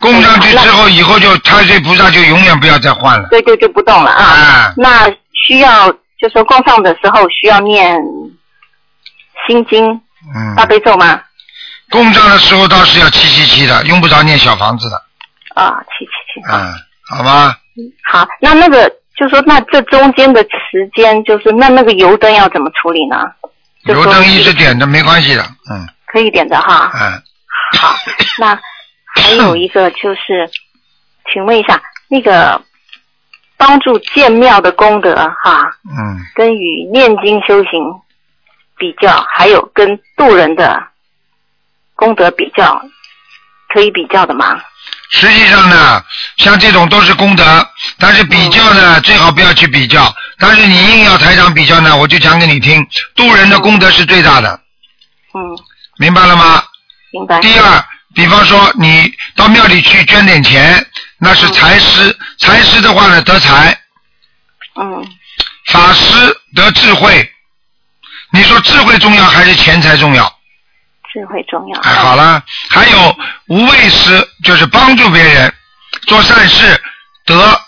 [0.00, 3.28] 供上去之后，以后就太岁菩萨就永远不要再换了。
[3.30, 4.24] 对对，就不动了啊。
[4.24, 5.08] 啊，那
[5.46, 7.96] 需要就说供上的时候需要念
[9.46, 9.94] 心经
[10.56, 11.22] 大嗯，悲咒吗？
[11.88, 15.00] 供上的时候倒是要七七七的，用不着念小房子的，
[15.54, 16.40] 啊，七七七。
[16.52, 16.74] 嗯，
[17.08, 17.58] 好吧？
[18.04, 23.32] 好，那那个就说那这中间的时间，就是那那个油灯要怎么处理呢？
[23.84, 26.90] 油灯一直点着没关系的，嗯可以点的哈。
[26.94, 27.22] 嗯，
[27.80, 27.94] 好，
[28.38, 28.58] 那
[29.14, 30.48] 还有一个就是，
[31.32, 32.60] 请问一下，那个
[33.56, 38.00] 帮助建庙的功德哈，嗯，跟与念经修行
[38.76, 40.82] 比较，还有跟渡人的
[41.94, 42.80] 功德比较，
[43.72, 44.60] 可以比较的吗？
[45.12, 46.02] 实际上呢，
[46.38, 50.14] 像这种都是功德，但是比较呢，最好不要去比较。
[50.38, 54.60] 但是你硬要台长比较呢，我就讲给你听，渡人的功德是最大的，
[55.34, 55.40] 嗯，
[55.98, 56.64] 明白了吗？
[57.12, 57.38] 明白。
[57.40, 60.84] 第二，比方说你到庙里去捐点钱，
[61.18, 63.78] 那是财师，财师的话呢得财，
[64.76, 65.06] 嗯，
[65.66, 66.14] 法师
[66.54, 67.30] 得智慧。
[68.32, 70.24] 你说智慧重要还是钱财重要？
[71.12, 71.80] 智慧重要。
[71.80, 73.16] 哎，好了，还有
[73.48, 75.52] 无畏施，就是帮助别人
[76.06, 76.80] 做善事，
[77.26, 77.60] 得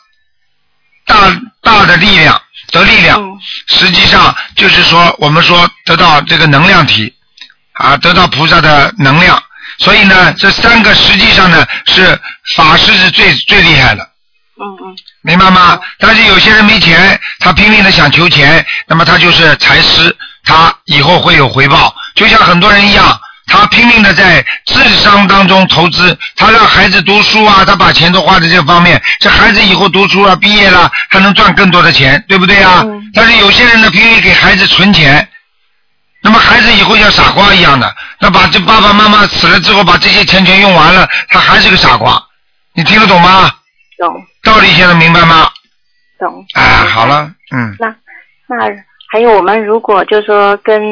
[1.04, 1.16] 大
[1.62, 2.40] 大的力量，
[2.72, 3.20] 得力量。
[3.20, 3.34] 嗯
[3.66, 7.14] 实际上就是说，我们说得到这个能量体
[7.74, 9.42] 啊，得到菩萨的能量。
[9.78, 12.18] 所以呢，这三个实际上呢是
[12.56, 14.02] 法师是最最厉害的。
[14.02, 15.78] 嗯嗯明白吗？
[15.98, 21.94] 但是有些人没钱，他拼命的想求钱，那么他就是财师，他以后会有回报。
[22.14, 32.82] 就像很多人一样，他拼命的在智商当中投资，他让孩子读书啊，他把钱都花在这方面，这孩子以后读书了、毕业了，他能赚更多的钱，对不对啊？
[32.84, 35.28] 嗯但是有些人呢，拼命给孩子存钱，
[36.20, 42.20] 那么孩子以后像傻瓜一样的，那把这爸爸妈妈死了之后，把这些钱全用完了，他还是个傻瓜。
[42.72, 43.50] 你听得懂吗？
[43.98, 45.48] 懂道理现在明白吗？
[46.18, 46.44] 懂。
[46.54, 47.86] 哎，好了，嗯，那
[48.48, 48.64] 那
[49.12, 50.82] 还有我们如果就说跟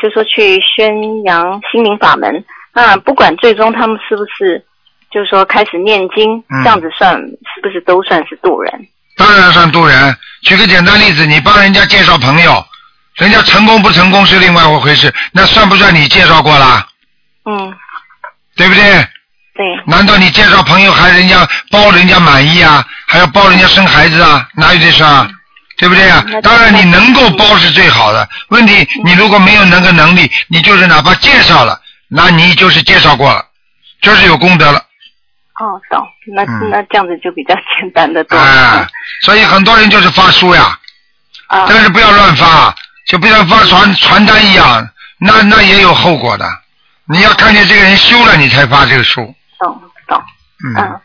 [0.00, 4.64] 就说去宣扬心灵法门，那不管最终他们是不是
[5.10, 8.72] 就是说开始念经，嗯这样子算是不是都算是渡人？
[9.16, 10.16] 当然算渡人。
[10.42, 12.64] 举个简单例子，你帮人家介绍朋友，
[13.16, 16.86] 人家成功不成功是另外一回事，那算不算你介绍过啦？
[17.44, 17.74] 嗯，
[18.56, 18.82] 对不对？
[19.54, 22.86] 对，难道你介绍朋友还人家包人家满意啊？
[23.08, 24.46] 还要包人家生孩子啊？
[24.54, 25.28] 哪有这事啊？
[25.78, 26.40] 对不对啊嗯那？
[26.42, 28.28] 当然你能够包是最好的。
[28.48, 33.44] 问题你如果没有那个能力，你就是哪怕介绍了，那你就是介绍过了，
[34.00, 34.78] 就是有功德了。
[35.60, 36.06] 哦，懂。
[36.34, 38.36] 那、嗯那这样子就比较简单的多。
[38.36, 38.86] 啊，
[39.22, 40.78] 所以很多人就是发书呀，
[41.48, 42.74] 啊，但是不要乱发，
[43.06, 44.88] 就不像发传传单一样，
[45.18, 46.44] 那那也有后果的。
[47.06, 49.34] 你要看见这个人修了，你才发这个书。
[49.58, 50.22] 懂懂。
[50.64, 51.00] 嗯，嗯，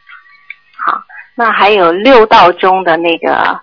[0.86, 1.02] 好。
[1.36, 3.60] 那还有六道中的那个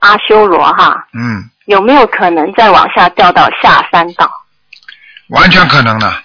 [0.00, 4.30] 阿修罗哈，嗯，有没有可能再往下掉到下三道？
[5.28, 6.22] 完全可能的。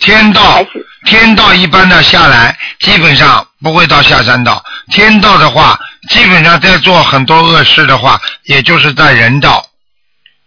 [0.00, 0.64] 天道
[1.04, 4.62] 天道一般的下来，基本上不会到下三道。
[4.90, 5.78] 天道的话，
[6.08, 9.64] 基本上在做很多恶事的话，也就是在人道，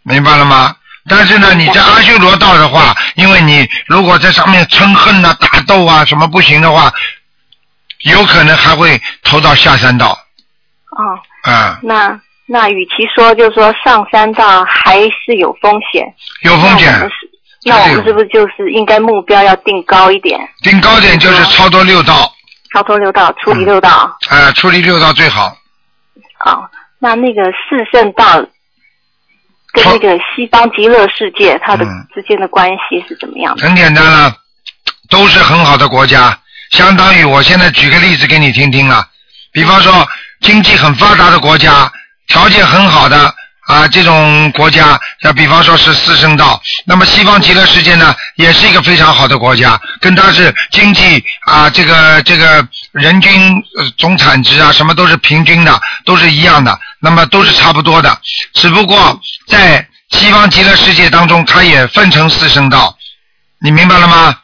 [0.03, 0.75] 明白了吗？
[1.07, 6.93] 但是呢，你在阿修罗道的话，因为你如果在上面嗔恨呐、打斗啊什么不行的话，
[7.99, 10.11] 有可能还会投到下三道
[10.91, 16.05] 哦，啊、那那与其说就是说上三道还是有风险，
[16.41, 17.09] 有风险
[17.65, 18.05] 那我们。
[18.05, 22.31] 是不是就是应该目标要定高一点，定高点就是超脱六道，
[22.73, 24.17] 超脱六道，处理六道？
[24.29, 25.55] 啊、处理六道最好。
[26.37, 28.41] 好，那那个四圣道
[29.73, 33.61] 跟那个西方极乐世界，它的嗯之间的关系是怎么样的？
[33.61, 34.33] 很简单了，
[35.09, 36.39] 都是很好的国家，
[36.71, 39.05] 相当于我现在举个例子给你听听了，
[39.51, 39.91] 比方说
[40.41, 41.91] 经济很发达的国家，
[42.27, 43.33] 条件很好的
[43.67, 53.53] 啊这种国家，像比方说是四圣道，那么西方极乐世界呢，也是一个非常好的国家，跟它是经济啊这个这个人均
[53.97, 58.19] 总产值啊什么都是平均的，都是一样的，那么都是差不多的，
[58.53, 62.95] 只不过在西方极乐世界当中，它也分成四圣道。
[63.61, 64.35] 你明白了吗？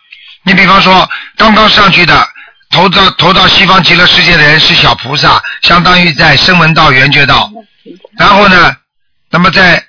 [0.44, 2.28] 你比方说，刚刚上去的，
[2.76, 7.50] 投到投到西方极乐世界的人是小菩萨，相当于在声闻道、缘觉道。
[8.18, 8.76] 然后呢，
[9.32, 9.82] 那么在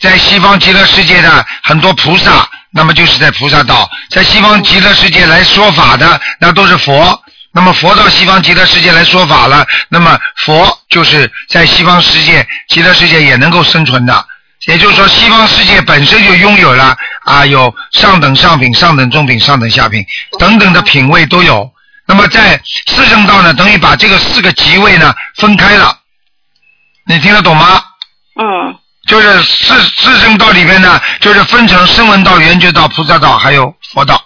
[0.00, 7.20] 在西方极乐世界的很多菩萨，那么就是在菩萨道，在西方极乐世界来说法的，那都是佛。
[7.50, 14.24] 那么佛到西方极乐世界来说法了，那么佛就是在西方世界极乐世界也能够生存的。
[14.68, 20.06] 也就是说，西方世界本身就拥有了啊，有上等上品、上等中品、上等下品
[20.38, 21.68] 等等的品位都有。
[22.10, 25.96] 那么在四圣道呢，等于把这个四个级位呢分开了。
[27.06, 27.80] 你听得懂吗？
[28.34, 34.20] 嗯，就是四四圣道里面呢，就是分成声闻道、缘觉道、菩萨道还有佛道，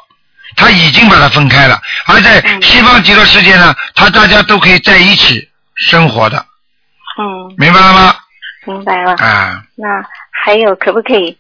[0.56, 1.78] 他已经把它分开了。
[2.06, 6.38] 而在嗯西方极乐世界呢，他大家都可以在一起生活的，
[7.18, 8.14] 嗯，明白了吗？
[8.66, 9.12] 明白了。
[9.16, 9.86] 啊，那
[10.42, 11.36] 还有可不可以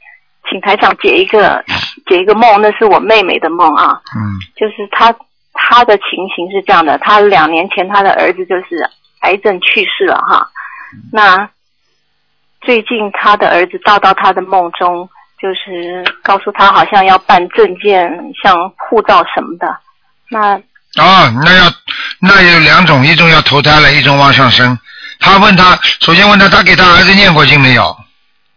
[0.50, 1.64] 请台长解一个
[2.06, 2.60] 解一个梦？
[2.60, 4.20] 那是我妹妹的梦啊，嗯
[4.54, 5.14] 就是她
[5.54, 8.90] 她的情形是这样的，他两年前他的儿子就是
[9.20, 10.46] 癌症去世了哈，
[11.12, 11.48] 那
[12.60, 15.08] 最近他的儿子到到他的梦中，
[15.40, 18.10] 就是告诉他好像要办证件，
[18.42, 19.66] 像护照什么的，
[20.30, 20.56] 那
[21.02, 21.72] 哦，那要
[22.20, 24.78] 那有两种，一种要投胎了，一种往上升。
[25.20, 27.96] 他问他，首先问他，他给他儿子念过经没有？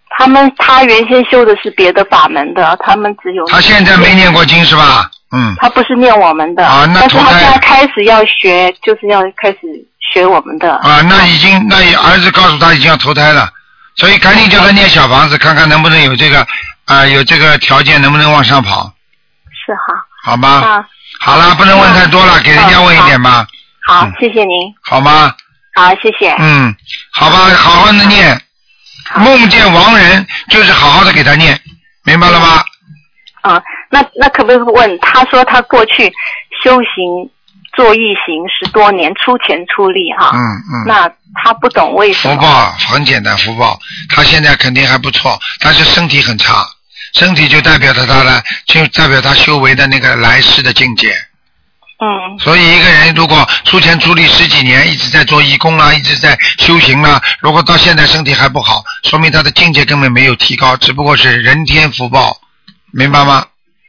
[0.10, 5.10] 他们他原先修的是别的法门的，他们只有他现在没念过经是吧？
[5.32, 9.60] 嗯，他不是念我们的，啊那但是他投胎现在开始要学，就是要开始
[10.14, 10.76] 学我们的。
[10.78, 13.50] 啊，那已经，那儿子告诉他已经要投胎了，
[13.96, 16.48] 所以赶紧叫他念小房子，看看能不能有这个
[16.86, 18.94] 啊，有这个条件，能不能往上跑，
[19.66, 20.50] 是哈，好吗？
[20.50, 20.86] 啊，
[21.20, 23.46] 好了，不能问太多了，给人家问一点吧，
[23.86, 25.34] 好嗯，谢谢您，好吗？
[25.76, 26.34] 好，谢谢。
[26.40, 26.74] 嗯，
[27.12, 28.42] 好吧，好好的念，
[29.10, 29.20] 好。
[29.20, 31.60] 梦见亡人就是好好的给他念，
[32.06, 32.64] 明白了吗？
[33.42, 35.00] 啊，那那可不可以问？
[35.00, 36.12] 他说他过去
[36.64, 37.30] 修行
[37.76, 40.32] 做义行十多年，出钱出力哈。
[40.34, 40.74] 嗯嗯。
[40.86, 42.36] 那他不懂为什么？
[42.36, 46.66] 福报很简单，福报，他现在肯定还不错，但是身体很差，
[47.14, 51.14] 身体就代表着他的，就代表他修为的那个来世的境界。
[52.00, 62.38] 嗯所以一个人如果出钱出力十几年，一直在做义工啊，一直在修行啊，如果到现在身体还不好，说明他的境界根本没有提高，只不过是人天福报，
[62.98, 63.46] 明白吗？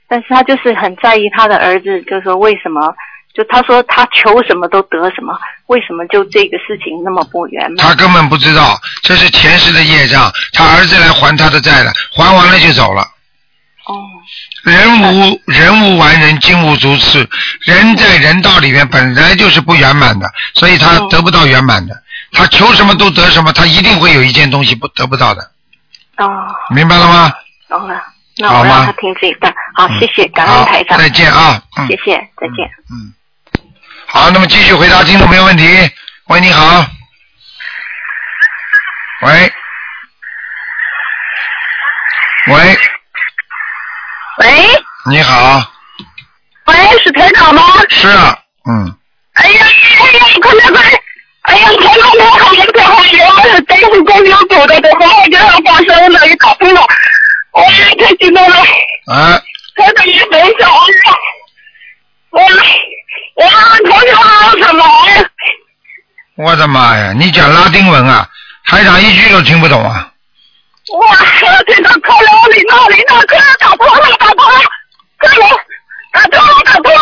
[0.07, 2.95] 但是他就是很在意他的儿子，就说为什么？
[3.35, 7.77] 就他说他求什么都得什么，为什么就这个事情那么不圆满？
[7.79, 13.03] 他根本不知道这是前世的业障，他儿子来还他的债了，还完了就走了。
[13.87, 13.97] 哦，
[14.65, 17.27] 人无人无完人，金无足赤。
[17.63, 22.03] 人在人道里面本来就是不圆满的，所以他嗯得不到圆满的。
[22.33, 25.43] 他求什么都得什么，他一定会有一件东西不得不到的，
[26.19, 26.29] 哦，
[26.75, 27.33] 明白了吗？
[27.69, 28.03] 懂了。
[28.39, 29.53] 那我让他听这一段。
[29.75, 30.99] 好，谢谢，感恩台，长。
[30.99, 32.71] 再见啊，嗯谢谢，再见。
[32.91, 33.13] 嗯。
[34.07, 35.65] 好，那么继续回答听众朋友问题。
[36.29, 36.87] 喂，你好。
[39.23, 39.53] 喂。
[42.47, 42.79] 喂，
[44.39, 45.61] 喂你好，
[46.65, 46.75] 喂，
[47.05, 47.63] 是台长吗？
[47.91, 48.39] 是啊，
[48.71, 48.97] 嗯，
[49.35, 51.03] 哎呀，哎呀，快点快点！
[51.43, 56.81] 哎呀，台长你好，你太好了，真是公牛组的，都好好给他放生了，也打通了，
[57.59, 58.57] 我也太激动了。
[59.13, 59.43] 啊，
[59.77, 60.71] 台长，你等一下，
[62.31, 62.43] 我我
[63.37, 63.43] 我
[63.85, 64.17] 头想
[64.63, 64.85] 什么？
[66.37, 68.29] 我的妈呀，你讲拉丁文啊，
[68.67, 70.13] 台长一句都听不懂啊。
[71.01, 74.61] 哇，台长快了，领导领导，快点打通了，打通了，
[75.19, 75.45] 快了，
[76.13, 77.01] 打通了，打通了，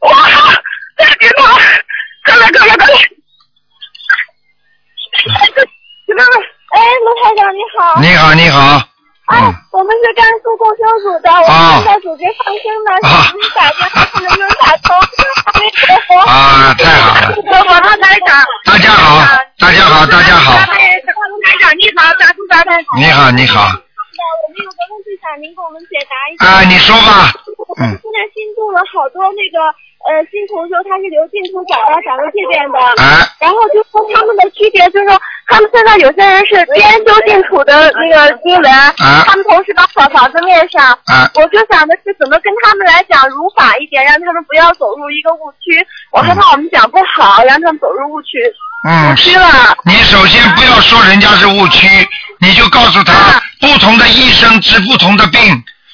[0.00, 0.10] 哇，
[0.96, 1.54] 太激动了，
[2.24, 2.92] 快来快来快来！
[6.68, 7.78] 哎，卢台长你好。
[8.00, 8.88] 你好，你好，
[9.26, 13.10] 哎嗯，，我们是甘肃供修组的，我啊们正在组织放生呢，啊。
[13.10, 14.94] 想给你打电话，看能不能打通，
[15.42, 16.14] 还没打通。
[16.22, 19.18] 啊，太好了，我和台长，大家好，
[19.58, 26.46] 大家好，大家好，台长你好，大叔大太你好，你好，我们有个问题想您给我们解答一下。
[26.46, 27.34] 啊，你说吧，
[27.82, 27.82] 嗯。
[27.82, 29.58] 我们现在新做了好多那个
[30.06, 40.96] 呃新同修，他是留净土找到咱们这边的，哎，然后就说他们的区别，就是说他们现在有些人是边修净土的那个经文，啊他们同时把小房子念上。
[41.06, 45.84] 啊，我就想的是怎么跟他们来讲如法一点，让他们不要走入一个误区。
[46.12, 48.38] 我害怕我们讲不好，让他们走入误区。
[48.86, 49.76] 嗯误，区了。
[49.84, 51.86] 你首先不要说人家是误区，
[52.40, 55.40] 你就告诉他，不同的医生治不同的病。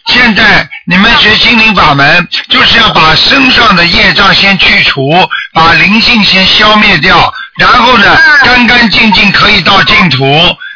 [0.07, 5.01] 现在你们学心灵法门，就是要把身上的业障先去除，
[5.53, 10.25] 把灵性先消灭掉，然后呢，干干净净可以到净土。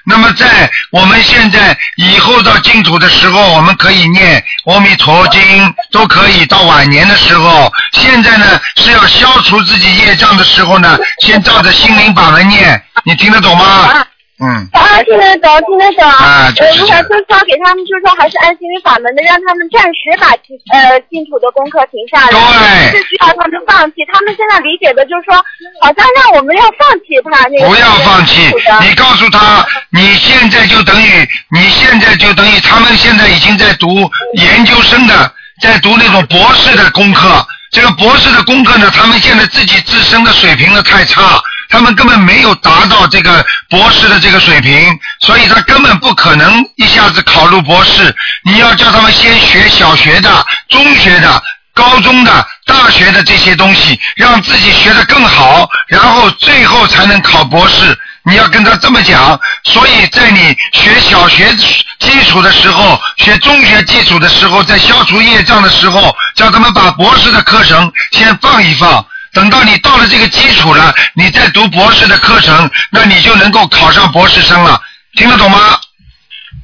[0.08, 7.72] 那么在我们现在以后到净土的时候，我们可以念阿弥陀经，都可以到晚年的时候。
[7.92, 14.06] 现在呢是要消除自己业障的时候呢，先照着心灵法门念，你听得懂吗？
[14.36, 16.04] 嗯，啊，听得懂，听得懂。
[16.04, 22.36] 啊就是呃，如果就是说给他们，就是说还是按心理法门的，让他们暂时把净呃净土的功课停下来。
[22.36, 24.04] 对是需要他们放弃。
[24.12, 25.36] 他们现在理解的就是说，
[25.80, 27.68] 好像让我们要放弃他那个。
[27.68, 28.44] 不要放弃
[28.84, 35.32] 你告诉他，你现在就等于，你现在就等于他们现在已经在读研究生的，
[35.62, 37.24] 在读那种博士的功课。
[37.72, 41.22] 这个博士的功课呢，他们现在自己自身的水平呢太差，
[41.68, 48.14] 他们根本没有达到这个博士的这个水平，所以他根本不可能一下子考入博士。
[48.44, 51.42] 你要叫他们先学小学的、中学的、
[51.74, 57.98] 高中的、大学的这些东西，让自己学得更好，然后最后才能考博士。
[58.28, 61.54] 你要跟他这么讲，所以在你学小学
[62.00, 69.04] 基础的时候，学中学基础的时候，在消除业障的时候，叫他们把博士的课程先放一放。
[69.36, 74.80] 等到你到了这个基础了，你再读博士的课程，那你就能够考上博士生了。
[75.14, 75.78] 听得懂吗？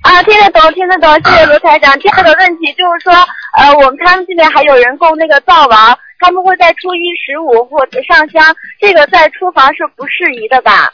[0.00, 1.92] 啊，听得懂，听得懂，谢谢罗台长。
[2.00, 3.12] 第二个问题就是说，
[3.58, 10.88] 呃，我们他们这边还有人供那个灶王，他们会在初一十五或者上香，这个在厨房是不适宜的吧？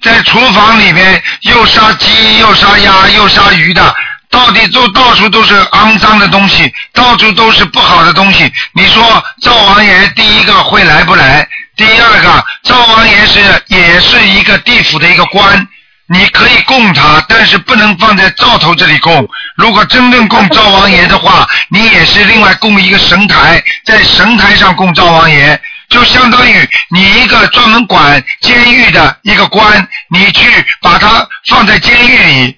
[0.00, 3.94] 在厨房里面又杀鸡又杀鸭又杀鱼的，
[4.30, 8.50] 到底都到处都是肮脏的东西，到处都是不好的东西。
[8.72, 11.48] 你说灶王爷第一个会来不来？
[11.76, 15.66] 第二个，灶王爷是也是一个地府的一个官，
[16.08, 19.28] 你可以供他，但是不能放在灶头这里供。
[19.56, 25.60] 如果真正供 灶王爷的话，你也是另外供一个神台，在神台上供灶王爷。
[25.88, 30.46] 就相当于你一个专门管监狱的一个官，你去
[30.82, 32.56] 把他放在监狱里，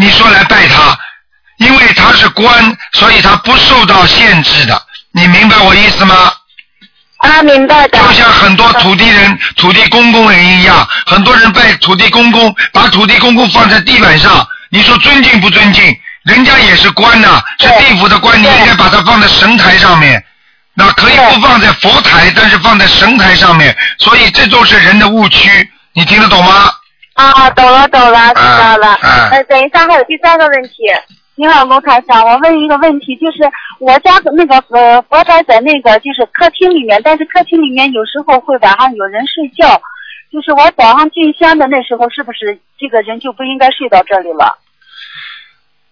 [0.00, 0.98] 你说来拜他，
[1.58, 4.82] 因为他是官，所以他不受到限制的。
[5.12, 6.32] 你明白我意思吗？
[7.18, 7.98] 啊，明白的。
[7.98, 15.94] 就像很多土地人、土地公公人一样，很多人拜土地公公，把土地公公放在地板上，你说尊敬不尊敬？
[16.22, 20.24] 人家也是官呐、是地府的官，你应该把它放在神台上面。
[20.72, 26.72] 那可以不放在佛台，但是放在神台上面，所以这都是人的误区，你听得懂吗？
[27.20, 28.88] 啊，懂了懂了，知道了。
[28.94, 30.70] 啊呃，等一下还有第三个问题。
[31.34, 33.38] 你好，卢台长，我问一个问题，就是
[33.78, 39.80] 我家的那个呃佛台在那个就是客厅里面，但是客厅里面有时候会晚上有人睡觉，
[40.32, 44.58] 就是我早上进香的那时候，是不是这个人就不应该睡到这里了？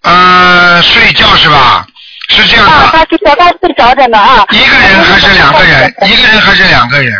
[0.02, 1.86] 呃，睡觉是吧？
[2.28, 2.72] 是这样的。
[2.72, 3.04] 啊，他
[3.34, 4.44] 他睡着着呢啊。
[4.50, 5.94] 一个人还是两个人？
[6.06, 7.14] 一个人还是两个人？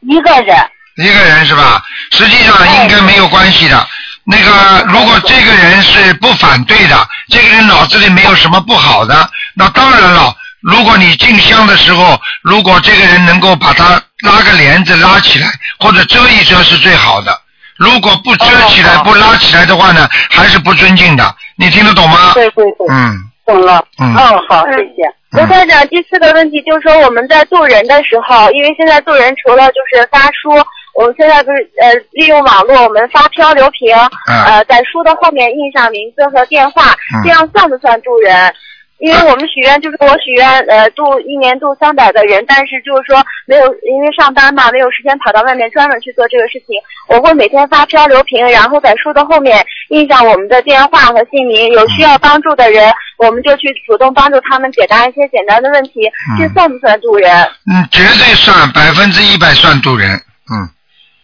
[0.00, 0.56] 一个人。
[0.98, 1.82] 一个人是吧？
[2.10, 3.86] 实际上应该没有关系的。
[4.24, 10.34] 那个，如果这个人是不反对的，这个人脑子里没有什么不好的，那当然了。
[10.60, 17.40] 如果你进香的时候，如果这个人能够把他拉个帘子拉起来，或者遮一遮是最好的。
[17.76, 21.34] 如果不遮起来、不拉起来的话呢，还是不尊敬的。
[21.56, 22.32] 你听得懂吗？
[22.34, 22.86] 对对对。
[22.90, 23.16] 嗯。
[23.46, 23.82] 懂了。
[23.98, 24.14] 嗯。
[24.14, 25.08] 嗯，好，谢谢。
[25.30, 30.50] 刘台长，第四个问题就是说，我们在渡人的时候，因为现在渡人除了就是发书，
[30.94, 33.94] 我们现在不是呃利用网络，我们发漂流瓶，
[34.26, 38.54] 呃在书的后面印上名字和电话，这样算不算渡人？
[38.98, 46.74] 因为我们许愿就是我许愿呃度一年度三百个人，但是就是说没有因为上班嘛，没有时间跑到外面专门去做这个事情。
[47.06, 56.10] 我会每天发漂流瓶，然后在书的后面印上我们的电话和姓名，有需要帮助的人，我们就去主动帮助他们解答一些简单的问题。
[56.36, 57.30] 这算不算渡人？
[57.70, 60.10] 嗯，绝对算，百分之一百算渡人。
[60.50, 60.66] 嗯。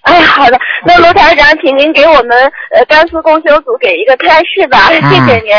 [0.09, 5.55] 哎，好的，那罗台长，请您给我们呃甘肃共修组给一个开示吧，谢谢您。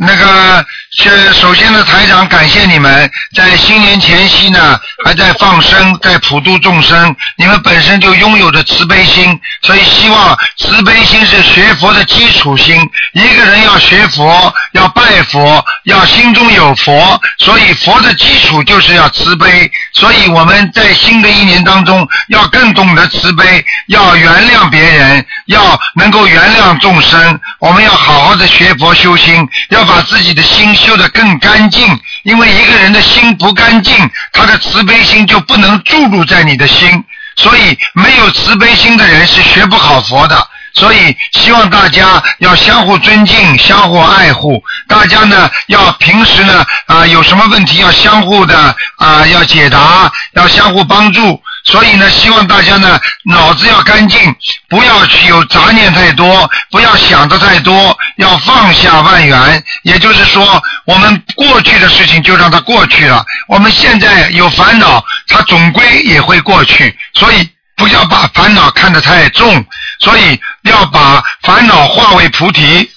[0.00, 7.14] 那个是首先呢，台长感谢你们在新年前夕呢还在放生，在普度众生。
[7.36, 12.88] 你们本身就拥有着慈悲心，所以希望慈悲心是学佛的基础心。
[13.12, 19.70] 一个人要学佛，要拜佛，要心中有佛，所以佛的基础就是要慈悲。
[19.94, 23.64] 所以我们在新的一年当中要更懂得慈悲。
[23.88, 27.40] 要原谅别人，要能够原谅众生。
[27.58, 31.98] 我们要好好的学佛修心，要把自己的心修得更干净。
[32.22, 37.02] 因为一个人的心不干净，他的慈悲心就不能注入在你的心。
[37.36, 40.48] 所以，没有慈悲心的人是学不好佛的。
[40.78, 44.62] 所以，希望大家要相互尊敬，相互爱护。
[44.86, 48.56] 大家呢，要平时呢啊，有什么问题要相互的
[48.96, 51.42] 啊，要解答，要相互帮助。
[51.64, 54.32] 所以呢，希望大家呢脑子要干净，
[54.68, 59.64] 不要去有杂念太多，不要想的太多，要放下万缘。
[59.82, 63.24] 也就是说，我们过去的事情就让它过去了。
[63.48, 66.96] 我们现在有烦恼，它总归也会过去。
[67.14, 69.64] 所以不要把烦恼看得太重，
[70.00, 72.90] 所以要把烦恼化为菩提。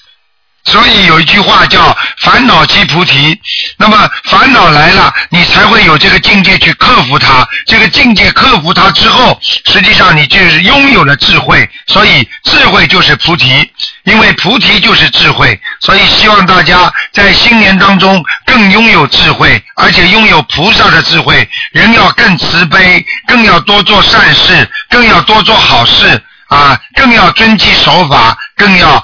[0.64, 3.40] 所以有一句话叫“烦恼即菩提”。
[3.78, 7.48] 那么烦恼来了，你才会有这个境界去克服它。
[7.66, 11.68] 这个境界克服它之后，实际上你就是拥有了智慧。
[11.88, 13.70] 所以智慧就是菩提，
[14.04, 15.60] 因为菩提就是智慧。
[15.82, 21.50] 所以希望大家在新年当中更拥有智慧，而且拥有菩萨的智慧。
[21.72, 29.04] 人要更慈悲，更要多做善事，更要多做好事啊，更要遵纪守法，更要。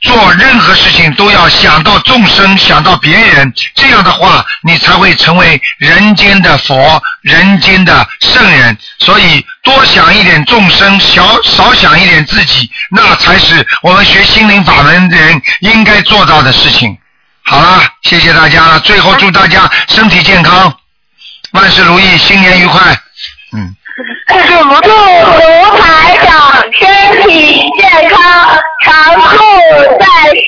[0.00, 8.78] 做任何事情都要想到众生，想到别人，这样的话，你才会成为人间的佛，人间的圣人。
[9.00, 16.96] 所以，多想一点众生，少少想一点自己，那才是我们学心灵法门的人应该做到的事情。
[17.42, 18.78] 好了，谢谢大家了。
[18.80, 20.72] 最后，祝大家身体健康，
[21.52, 22.96] 万事如意，新年愉快。
[23.52, 23.74] 嗯。
[23.98, 24.04] 祝
[24.64, 24.80] 卢
[25.76, 28.94] 台长身体健康，长
[29.32, 29.38] 寿
[29.98, 30.46] 在世。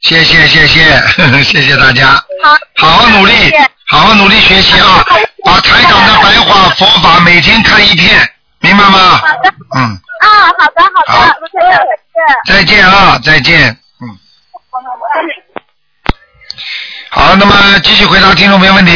[0.00, 1.02] 谢谢谢谢
[1.42, 2.06] 谢谢大家，
[2.44, 3.52] 好，好好努力，
[3.88, 5.04] 好好努力学习啊！
[5.44, 8.30] 把台长的白话佛法每天看一遍，
[8.60, 8.98] 明白吗？
[8.98, 9.52] 好的。
[9.76, 10.00] 嗯。
[10.20, 12.54] 啊，好的好的，卢台长再见。
[12.54, 13.76] 再见啊，再见。
[14.00, 14.06] 嗯。
[17.10, 18.92] 好，那么继续回答听众朋友问题。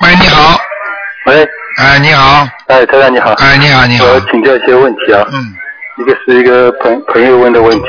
[0.00, 0.60] 喂，你好。
[1.78, 1.84] 喂。
[1.84, 2.46] 哎，你好。
[2.68, 3.32] 哎，台长你好。
[3.34, 4.06] 哎，你好，你好。
[4.06, 5.26] 我请教一些问题啊。
[5.32, 5.54] 嗯。
[5.98, 7.84] 一个是一个朋朋友问的问题。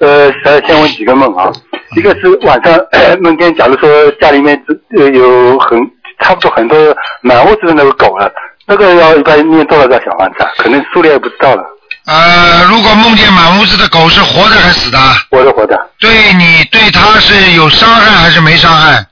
[0.00, 1.50] 呃，先先问几个梦啊。
[1.96, 2.78] 一个是晚上
[3.22, 4.60] 梦见，假如说家里面
[4.96, 5.78] 呃有很
[6.20, 6.78] 差不多很多
[7.22, 8.30] 满屋子的那个狗了，
[8.66, 10.50] 那个要一般念多少个小房子啊？
[10.58, 11.62] 可能数量也不知道了。
[12.06, 14.98] 呃，如果梦见满屋子的狗是活的还是死的？
[15.30, 15.90] 活的，活的。
[15.98, 19.04] 对你对它是有伤害还是没伤害？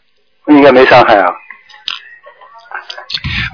[0.48, 1.26] 应该没伤害啊。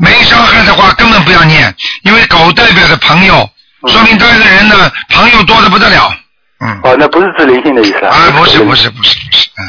[0.00, 3.48] 没伤害的话，根本不要念，因为狗代表着朋友，
[3.86, 6.12] 说明这个人呢朋友多的不得了。
[6.60, 6.80] 嗯。
[6.82, 8.14] 哦，那不是指灵性的意思啊？
[8.14, 9.62] 啊，不是，不是，不是，不是，嗯。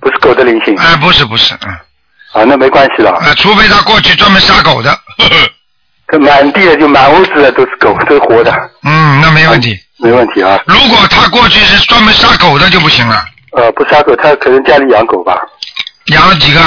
[0.00, 0.76] 不是狗的灵性。
[0.78, 1.70] 哎，不是，不是，嗯。
[2.32, 3.10] 啊，那没关系了。
[3.10, 4.98] 啊，除非他过去专门杀狗的。
[6.10, 8.52] 这 满地的就满屋子的都是狗，都是活的。
[8.82, 9.78] 嗯，那没问题。
[9.98, 10.60] 没问题啊。
[10.66, 13.24] 如果他过去是专门杀狗的就不行了。
[13.56, 15.34] 呃，不杀狗，他可能家里养狗吧。
[16.12, 16.60] 养了几个？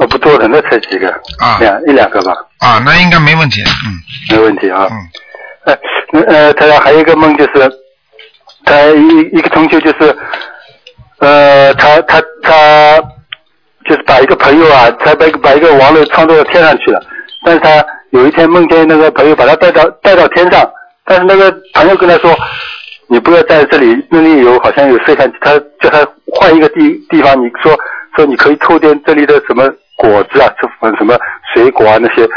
[0.00, 1.08] 呃，不多的，那才几个。
[1.38, 1.58] 啊。
[1.60, 2.32] 两一两个吧。
[2.58, 4.36] 啊，那应该没问题，嗯。
[4.36, 4.88] 没问题啊。
[4.90, 4.96] 嗯。
[5.66, 7.70] 呃，呃，他还有一个梦就是，
[8.64, 10.16] 他一一个同学就是，
[11.18, 12.98] 呃，他他他，
[13.84, 17.00] 就是把一个朋友啊，他把把一个亡人创造到天上去了，
[17.44, 20.68] 但是他有一天梦见那个朋友把他带到带到天上，
[21.04, 22.34] 但是那个朋友跟他说，
[23.08, 27.78] 你不要在这里，那里有好像有摄像机，他叫他换一个地地方，你说
[28.16, 31.18] 说你可以抽点这里的什么果子啊，什什么
[31.54, 32.28] 水果啊那些，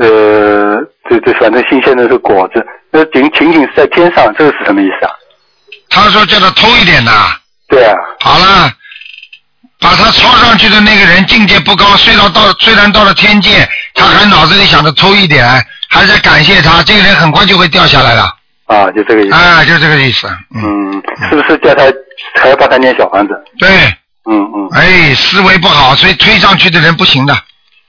[0.00, 5.12] 呃，这这反正新鲜的这果子，那仅仅仅是在天上，这个是什么意思啊？
[5.90, 7.10] 他说叫他偷一点呐。
[7.68, 7.94] 对啊。
[8.20, 8.70] 好了，
[9.80, 15.44] 把他抄上去的那个人境界不高，虽然到虽然到了天界，他还脑子里想着偷一点，
[15.88, 18.34] 还在感谢他，这个人很快就会掉下来了。
[18.66, 19.34] 啊，就这个意思。
[19.34, 20.26] 啊，就这个意思。
[20.54, 21.84] 嗯，是不是叫他
[22.34, 23.34] 还要帮他念小房子？
[23.58, 23.68] 对。
[24.28, 24.68] 嗯嗯。
[24.72, 27.34] 哎，思维不好，所以推上去的人不行的。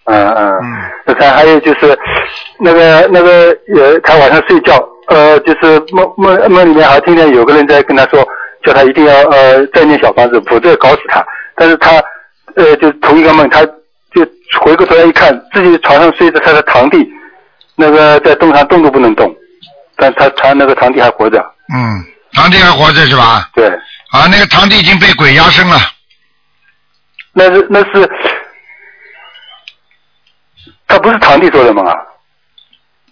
[0.06, 0.62] 嗯嗯。
[1.06, 1.98] 那看还有就是
[2.60, 8.26] 那个那个呃，他晚上睡觉，呃，就是梦梦梦里面还听见有个人在跟他说，
[8.64, 11.24] 叫他一定要呃再念小房子，否则搞死他。
[11.56, 11.92] 但是他
[12.56, 13.64] 呃就同一个梦，他
[14.16, 14.26] 就
[14.62, 16.98] 回过头来一看，自己床上睡着他的堂弟，
[17.76, 19.36] 那个在洞上动都不能动，
[19.98, 21.38] 但他他那个堂弟还活着。
[21.74, 23.50] 嗯，堂弟还活着是吧？
[23.54, 23.68] 对。
[24.12, 25.78] 啊，那个堂弟已经被鬼压身了。
[27.40, 28.12] 那是那是，
[30.86, 31.96] 他不是堂弟做的梦啊。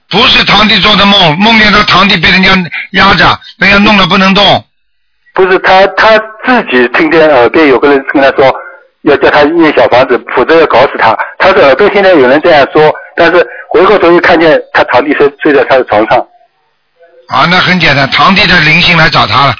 [0.09, 2.51] 不是堂弟做的梦，梦见他堂弟被人家
[2.91, 3.25] 压着，
[3.57, 4.43] 人家弄了不能动。
[5.33, 8.53] 不是他他自己听见耳边有个人跟他说，
[9.03, 11.17] 要叫他念小房子，否则要搞死他。
[11.37, 16.19] 他的耳朵现在有人这样说，但是回过头又看见他堂弟睡睡在他的床上。
[17.29, 19.55] 啊，那很简单，堂弟的灵性来找他了。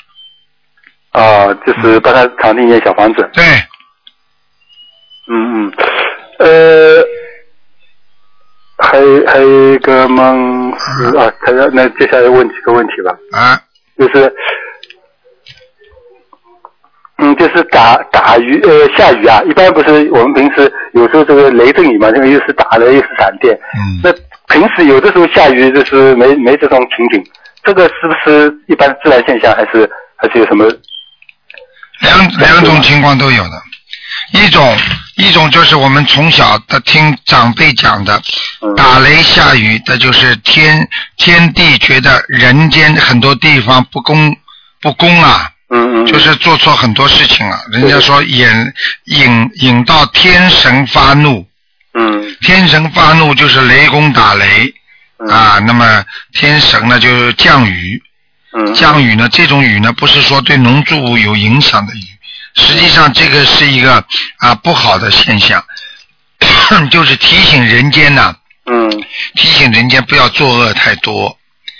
[1.11, 3.29] 啊，就是帮他堂弟念小房子。
[3.31, 3.45] 对。
[5.29, 5.73] 嗯嗯，
[6.39, 7.03] 呃，
[8.77, 8.99] 还
[9.31, 13.11] 还有一个梦是啊，他那接下来问几个问题吧。
[13.37, 13.59] 啊。
[13.97, 14.31] 就是，
[17.17, 23.53] 嗯，就是打打雨呃下雨啊，一般不是我们平时有时候这个雷阵雨嘛，这个又是打雷又是闪电。
[23.55, 23.99] 嗯。
[24.03, 24.13] 那
[24.53, 27.23] 平时有的时候下雨就是没没这种情景，
[27.63, 30.65] 这个是不是一般自然现象，还是还是有什么？
[32.01, 33.61] 两两种情况都有的，
[34.31, 34.77] 一种
[35.15, 38.21] 一种就是我们从小的听长辈讲的，
[38.75, 40.87] 打雷下雨那就是天
[41.17, 44.35] 天地觉得人间很多地方不公
[44.81, 48.47] 不公啊，嗯嗯，就是做错很多事情了，人家说引
[49.05, 51.47] 引引到天神发怒，
[51.93, 54.73] 嗯，天神发怒就是雷公打雷，
[55.29, 56.03] 啊，那么
[56.33, 58.01] 天神呢就降雨。
[58.53, 58.73] 嗯。
[58.73, 59.27] 降雨呢？
[59.29, 62.16] 这种雨呢，不是说对农作物有影响的雨，
[62.57, 64.03] 实际上这个是一个
[64.39, 65.63] 啊不好的现象，
[66.91, 68.35] 就是提醒人间呐，
[68.65, 68.89] 嗯，
[69.35, 71.37] 提醒人间不要作恶太多。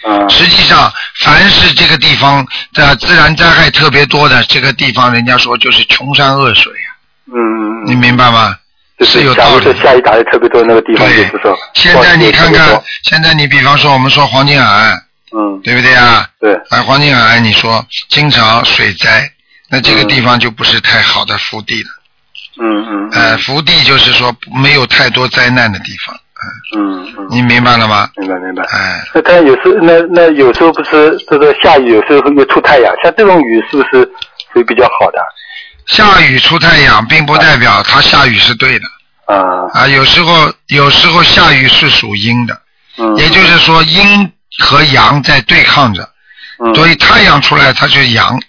[0.08, 6.96] 嗯，实际上，凡是这个地方的自然灾害特别多的这个地方，人家说就是穷山恶水呀。
[7.34, 8.56] 嗯，你明白吗？
[9.02, 9.66] 是有道理。
[9.84, 15.04] 下雨打的特别多那个地方，就是说，现在你看看，现在你比方说我们说黄金海岸。
[15.36, 16.26] 嗯，对不对啊？
[16.40, 16.54] 对。
[16.70, 19.30] 哎，黄金海岸，你说经常水灾，
[19.70, 21.90] 那这个地方就不是太好的福地了。
[22.60, 23.10] 嗯嗯。
[23.12, 26.16] 呃，福地就是说没有太多灾难的地方。
[26.76, 27.28] 嗯嗯。
[27.30, 28.10] 你明白了吗？
[28.18, 28.64] 明白明白。
[28.64, 29.04] 哎。
[29.14, 34.10] 那但有时那那有时候不是这个下雨，有时候又出太阳，像这种雨是不是
[34.54, 35.20] 会比较好的？
[35.88, 38.86] 下雨出太阳，并不代表它下雨是对的。
[39.26, 39.68] 啊。
[39.74, 42.62] 啊，有时候有时候下雨是属阴的。
[42.98, 43.16] 嗯。
[43.18, 44.32] 也就是说阴。
[44.60, 46.10] 和阳在对抗着，
[46.74, 48.40] 所以太阳出来它就是阳，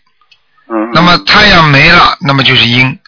[0.93, 2.99] 那么太阳没了，那么就是阴。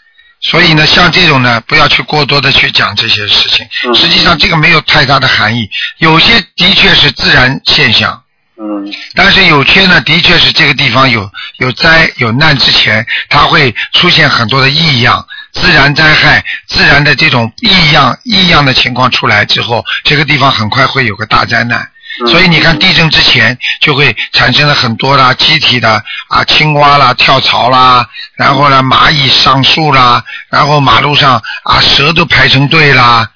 [0.42, 3.66] 所以呢，像这种呢，不要去过多的去讲这些事情。
[3.94, 8.22] 实际上这个没有太大的含义，有些的确是自然现象。
[8.58, 8.90] 嗯。
[9.14, 21.90] 但是有些呢，的确是这个地方有有灾有难之前，它会出现很多的异样，自然灾害、自然的这种异样异样的情况出来之后，这个地方很快会有个大灾难。
[22.28, 28.06] 所以你看，地震之前就会产生了很多啦，机体的啊，青蛙啦，跳槽啦，
[28.36, 33.26] 然后呢，蚂蚁上树啦，然后马路上啊，蛇都排成队啦，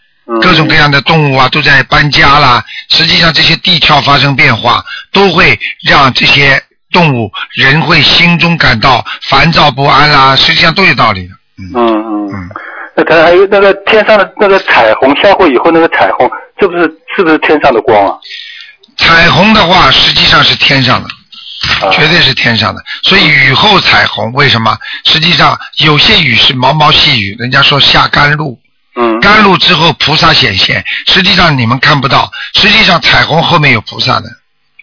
[0.42, 2.62] 各种各样的动物啊都在搬家啦。
[2.90, 6.62] 实际上，这些地壳发生变化，都会让这些
[6.92, 10.36] 动物人会心中感到烦躁不安啦。
[10.36, 11.34] 实际上都有道理的。
[11.58, 12.50] 嗯嗯嗯。
[12.96, 16.82] 那它还有那个天上的那个彩虹，下过以后那个彩虹，这不是
[17.16, 18.14] 是不是天上的光啊？
[18.96, 21.08] 彩虹的话，实际上是天上的，
[21.92, 22.82] 绝对是天上的。
[23.02, 24.76] 所以雨后彩虹，为什么？
[25.04, 28.58] 实际上有些雨是毛毛细雨，人家说下甘露，
[28.96, 34.28] 嗯，甘露之后菩萨显现，实际上你们看不到，实际上彩虹后面有菩萨的，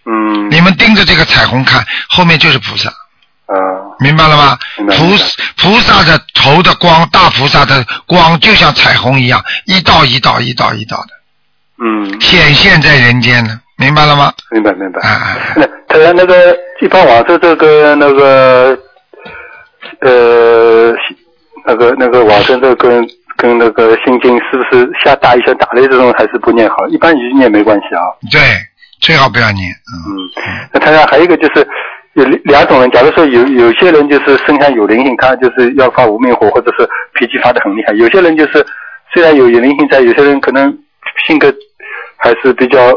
[0.05, 3.55] 嗯，你们盯着这个彩虹看，后面就是菩萨，啊，
[3.99, 4.57] 明白了吗？
[4.97, 5.17] 菩
[5.57, 11.09] 菩萨的头的光，大菩萨的光就像彩虹一样，一道一道一道一道的。
[11.83, 14.31] 嗯，显现在人间的，明白了吗？
[14.51, 15.01] 明白明白。
[15.01, 18.77] 啊，那他那个一般往生这个那个
[20.01, 20.93] 呃
[21.65, 23.07] 那个那个往生这个跟
[23.37, 26.87] 跟那个心经是不是下大一下打雷这种还是不念好？
[26.89, 28.01] 一般一念没关系啊。
[28.31, 28.39] 对，
[29.01, 31.67] 最好不要念，嗯，嗯，那他还有一个就是
[32.13, 38.63] 有两种人，假如说有有些人就是身上有灵性，他就是要发无名火，或者是脾气发的很厉害；有些人就是
[39.13, 40.71] 虽然有有灵性在，有些人可能
[41.25, 41.51] 性格
[42.17, 42.93] 还是比较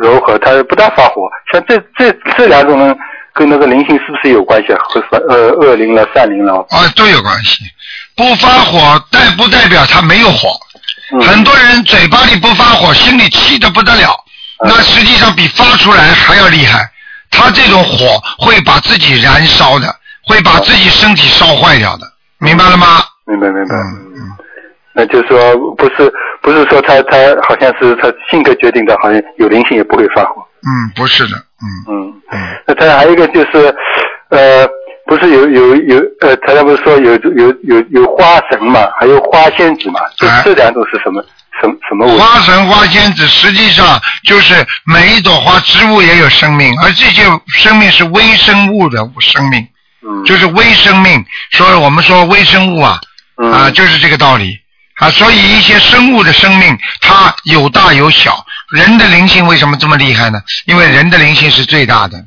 [0.00, 1.28] 柔和，他不大发火。
[1.52, 2.96] 像这这这两种人
[3.32, 4.78] 跟那个灵性是不是有关系啊？
[4.88, 6.66] 和呃恶灵了、善灵了？
[6.70, 7.64] 啊，都有关系。
[8.16, 10.48] 不发火代不代表他没有火？
[11.12, 14.10] 嗯很多人嘴巴里不发火，心里气得不得了，
[14.64, 16.90] 嗯那实际上比发出来还要厉害。
[17.30, 22.06] 他这种火会把自己燃烧的，会把自己身体烧坏掉的，
[22.38, 23.04] 明白了吗？
[23.26, 23.74] 明白明白。
[23.74, 24.03] 嗯嗯，
[24.94, 27.18] 那就是说，不是不是说他他
[27.48, 30.42] 好像是他性格决定的，好像有灵性也不会发火。
[30.66, 32.14] 嗯，不是的，嗯嗯。
[32.32, 33.74] 嗯，那他还有一个就是，
[34.30, 34.66] 呃，
[35.06, 41.22] 不是有有有呃，他不是说有有有有花神嘛，还有花仙子嘛，这哎这两种是什么
[41.60, 42.08] 什么什么？
[42.18, 44.54] 花神花仙子实际上就是
[44.86, 49.60] 每一朵花植物也有生命，而这些生命是微生物的生命，
[50.06, 51.22] 嗯，就是微生命。
[51.50, 52.98] 所以我们说微生物啊，
[53.42, 54.56] 嗯啊，就是这个道理
[54.96, 55.10] 啊。
[55.10, 58.44] 所以一些生物的生命，它有大有小。
[58.70, 60.40] 人的灵性为什么这么厉害呢？
[60.66, 62.18] 因为人的灵性是最大的，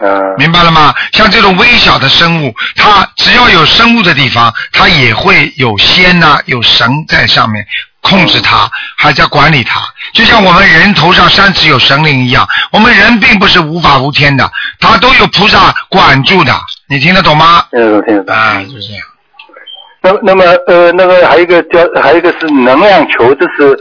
[0.00, 0.94] 嗯明白了吗？
[1.12, 7.66] 像这种微小的生物，它只要有生物的地方，它也会有仙呐、有神在上面
[8.02, 9.80] 控制它，还在管理它。
[10.12, 14.48] 就像我们人头上三尺有神灵一样，我们人并不是无法无天的，
[14.78, 16.54] 它都有菩萨管住的。
[16.88, 17.64] 你听得懂吗？
[17.70, 18.34] 听得懂听得懂。
[18.36, 19.04] 啊，就这样。
[20.02, 23.78] 那那么呃那个还有一个叫还有一个是能量球，这是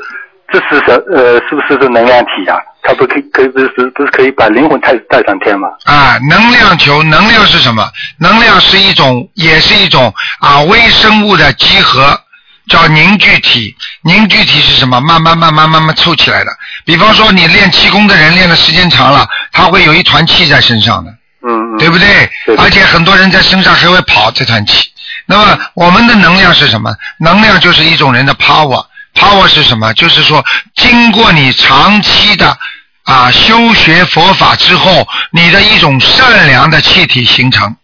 [0.52, 5.70] 这是什呃是不是是能量体呀、它不可以可以不是不是可以把灵魂带带上天吗？
[5.86, 7.88] 啊，能量球，能量是什么？
[8.20, 12.20] 能量是一种，也是一种啊微生物的集合，
[12.68, 13.76] 叫凝聚体。
[14.04, 15.00] 凝聚体是什么？
[15.00, 16.52] 慢慢慢慢慢慢凑起来的。
[16.84, 21.12] 比方说，你练气功的人练的时间长了，他会有一团气在身上的，
[21.48, 21.78] 嗯嗯。
[21.78, 22.08] 对不对？
[22.46, 24.90] 对而且很多人在身上还会跑这团气。
[25.26, 26.96] 那么我们的能量是什么？
[27.20, 28.86] 能量就是一种人的 power。
[29.16, 29.94] power 是什么？
[29.94, 30.46] 就是说，
[30.76, 32.58] 经过你长期的
[33.04, 37.76] 啊修学佛法之后，你的一种善良的气体形成。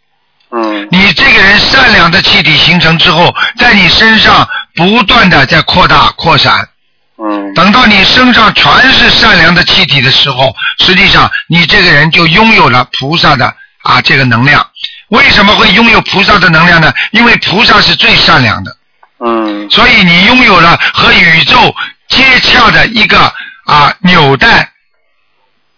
[0.52, 6.70] 嗯你这个人善良的气体形成之后，在你身上不断的在扩大扩散。
[7.18, 14.66] 嗯等到你身上全是善良的气体的时候，实际上你这个人就拥有了菩萨的啊这个能量。
[15.10, 16.92] 为什么会拥有菩萨的能量呢？
[17.12, 18.76] 因为菩萨是最善良的，
[19.20, 21.76] 嗯所以你拥有了和宇宙
[22.10, 23.20] 接洽的一个
[23.66, 24.72] 啊纽带。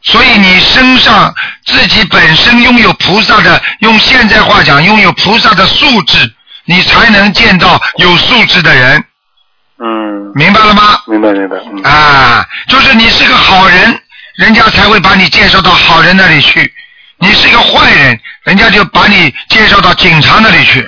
[0.04, 1.34] 所以你身上
[1.66, 9.04] 自己本身拥有菩萨的，用现在话讲，拥有菩萨的素质，你才能见到有素质的人，
[9.80, 11.02] 嗯，明白了吗？
[11.08, 11.58] 明白明白。
[11.58, 14.00] 嗯啊，就是你是个好人，
[14.38, 16.62] 人家才会把你介绍到好人那里去；
[17.18, 18.18] 你是个坏人，
[18.48, 20.80] 人家就把你介绍到警察那里去，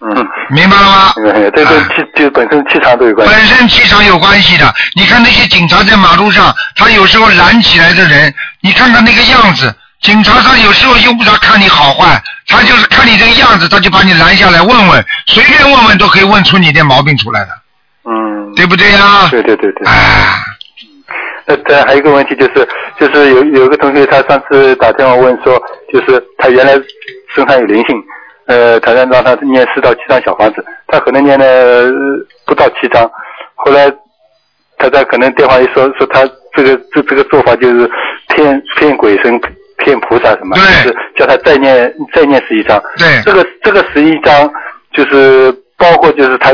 [0.00, 0.26] 嗯。
[0.50, 1.12] 明白了吗？
[1.16, 3.34] 明白，这跟啊气就本身气场都有关系。
[3.34, 4.72] 本身气场有关系的。
[4.94, 17.48] 你看那些警察在马路上，他有时候拦起来的人，你看看那个样子，警察他有时候用不着看你好坏，他就是看你这个样子，他就把你拦下来问问，随便问问都可以问出你的毛病出来的，
[18.04, 18.54] 嗯。
[18.54, 19.26] 对不对呀？
[19.30, 19.88] 对对对对。
[19.88, 20.36] 啊，
[21.46, 22.68] 那这还有一个问题就是，
[23.00, 25.60] 就是有有个同学他上次打电话问说，
[25.92, 26.74] 就是他原来
[27.36, 28.02] 身上有灵性，
[28.46, 31.92] 呃，他让让他念四到七张小房子，他可能念了呃
[32.46, 33.08] 不到七张，
[33.54, 33.92] 后来
[34.78, 37.90] 他在可能电话一说说他这个这这个做法就是
[38.28, 39.38] 骗骗鬼神
[39.78, 43.22] 骗菩萨什么，就是叫他再念再念十一张，对。
[43.24, 44.50] 这个这个十一张
[44.92, 46.52] 就是包括就是他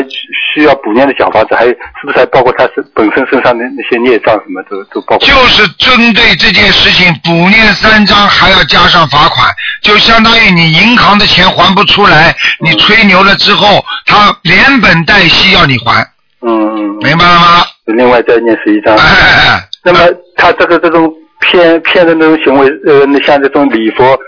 [0.54, 5.26] 需要补念的小房子，还有是不是还包括他身本身身上的那些孽障什么都都包括？
[5.26, 9.48] 就是针对这件事情补念三张，还要加上罚款，
[9.80, 16.02] 就相当于你银行的钱还不出来，你吹牛了之后，他连本带息要你还，
[16.40, 17.64] 嗯，嗯明白了吗？
[17.86, 19.04] 另外再念十一张哎。
[19.04, 20.00] 哎哎，那么
[20.36, 24.18] 他这个这种骗骗的那种行为，呃，那像这种礼佛，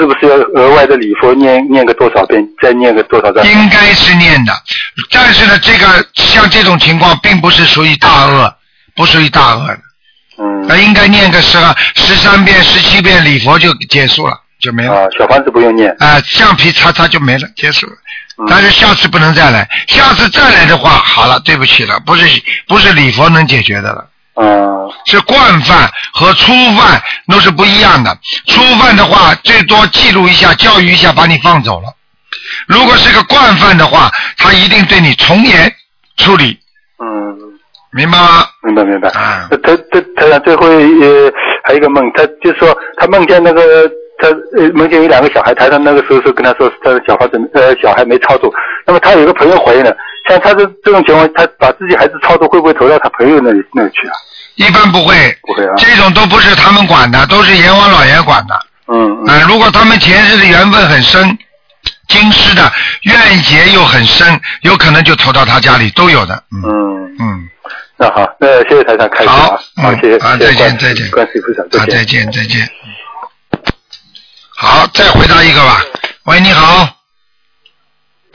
[0.00, 3.46] 是不是要额外的礼佛念念个多少遍，再念个多少遍？
[3.46, 4.52] 应该是念的，
[5.10, 8.56] 但是呢，这个像这种情况并不是属于大恶，
[8.96, 9.78] 不属于大恶的，
[10.38, 14.34] 嗯那应该念个十二十三遍、十七遍礼佛就结束了。
[14.58, 14.94] 就没了。
[14.94, 15.90] 啊，小房子不用念。
[15.98, 17.92] 啊，橡皮擦擦就没了，结束了。
[18.38, 24.06] 嗯但是下次不能再来，下次再来的话，好了，对不起了，不是不是礼佛能解决的了。
[24.90, 28.16] 嗯是惯犯和初犯都是不一样的。
[28.46, 31.88] 初犯的话，最多记录一下、教育一下，把你放走了。
[32.66, 35.72] 如果是个惯犯的话，他一定对你从严
[36.16, 36.58] 处理，
[37.02, 37.06] 嗯，
[37.92, 38.44] 明白吗？
[38.62, 39.08] 明白明白。
[39.10, 41.32] 啊他他他他最后呃
[41.64, 43.88] 还有一个梦，他就说他梦见那个
[44.18, 48.52] 他呃梦见有两个小孩，台上那个时候是跟他说他的小孩子呃小孩没操作，
[48.86, 49.96] 那么他有个朋友怀孕了，
[50.28, 54.14] 像他这这种情况，他把自己孩子操作会不会投到他朋友那里那里去啊？
[54.60, 55.74] 一般不会，不会啊。
[55.78, 58.66] 这种都不是他们管的，都是阎王老爷管的。
[58.92, 61.38] 嗯啊、如果他们前世的缘分很深，
[62.08, 62.70] 今世的
[63.02, 66.42] 怨结又很深，有可能就投到他家里，都有的。
[66.52, 67.48] 嗯嗯，嗯，
[67.96, 72.68] 那好，那谢谢台长开始好啊，嗯好，谢谢，啊谢谢观再见再见观世音菩萨，好，再再见再见。
[74.56, 75.80] 好，再回答一个吧。
[76.24, 76.96] 喂，你好。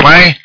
[0.04, 0.36] 喂，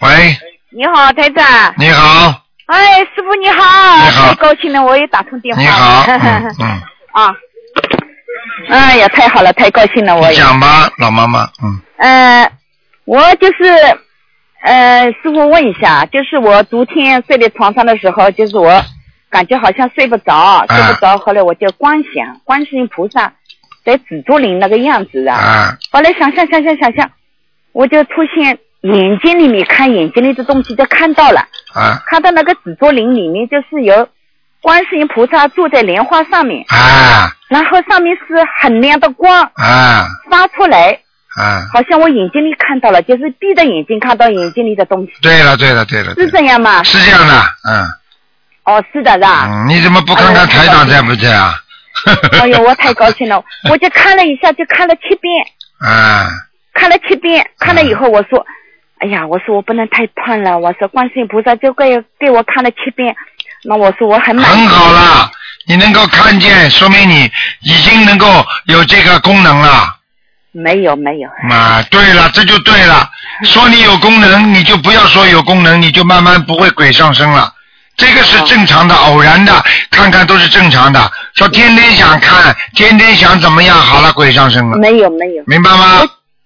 [0.00, 0.36] 喂，
[0.70, 1.74] 你好，台长。
[1.78, 5.62] 你好，哎，师傅你好，你好太高兴了，我也打通电话。
[5.62, 7.34] 你好， 嗯嗯，啊。
[8.68, 10.36] 哎呀，太好了，太高兴了，我也。
[10.36, 12.50] 讲吧，老妈妈，嗯，呃，
[13.04, 13.64] 我就是
[14.62, 18.82] 呃，师傅问一下，就是我昨天睡在床上的时候，就是我
[19.30, 23.32] 感觉好像睡不着，睡不着，后来我就观想观世音菩萨
[23.84, 27.10] 在紫竹林那个样子啊，啊后来想想想想想想，
[27.72, 31.40] 我就出现眼睛里面看眼睛里的东西就看到了。
[31.74, 32.02] 啊。
[32.06, 34.08] 看到那个紫竹林里面就是有
[34.60, 37.30] 观世音菩萨坐在莲花上面，啊。
[37.48, 40.06] 然后上面是很亮的光啊。
[40.30, 40.98] 发出来，
[41.36, 41.62] 啊！
[41.72, 46.82] 好像我眼睛里看到了，就是闭着眼睛看到眼睛里的东西，对了对了对了，是这样吗？
[46.82, 47.34] 是这样的，
[47.68, 47.86] 嗯。
[48.64, 49.46] 哦，是的，是吧？
[49.48, 51.54] 嗯，你怎么不看看台长在不在啊？
[52.42, 55.46] 哎呦，我太高兴了， 我就看了一下，就看了七遍，
[55.80, 56.26] 啊。
[56.74, 58.44] 看了七遍，看了以后我说，
[58.98, 63.14] 哎呀，我说我不能太胖了，我说观世音菩萨就给给我看了七遍，
[63.64, 64.48] 那我说我很满意。
[64.48, 65.30] 很好了，
[65.66, 67.30] 你能够看见，说明你
[67.62, 68.26] 已经能够
[68.66, 69.94] 有这个功能了。
[70.52, 73.10] 没有没有，啊，对了，这就对了。
[73.44, 77.52] 说你有功能，你就不要说有功能，你就慢慢不会鬼上身了。
[77.98, 79.52] 这个是正常的，偶然的，
[79.90, 81.12] 看看都是正常的。
[81.34, 85.44] 说天天想看，天天想怎么样，好了，鬼上身了，没有没有。
[85.46, 86.00] 明白吗？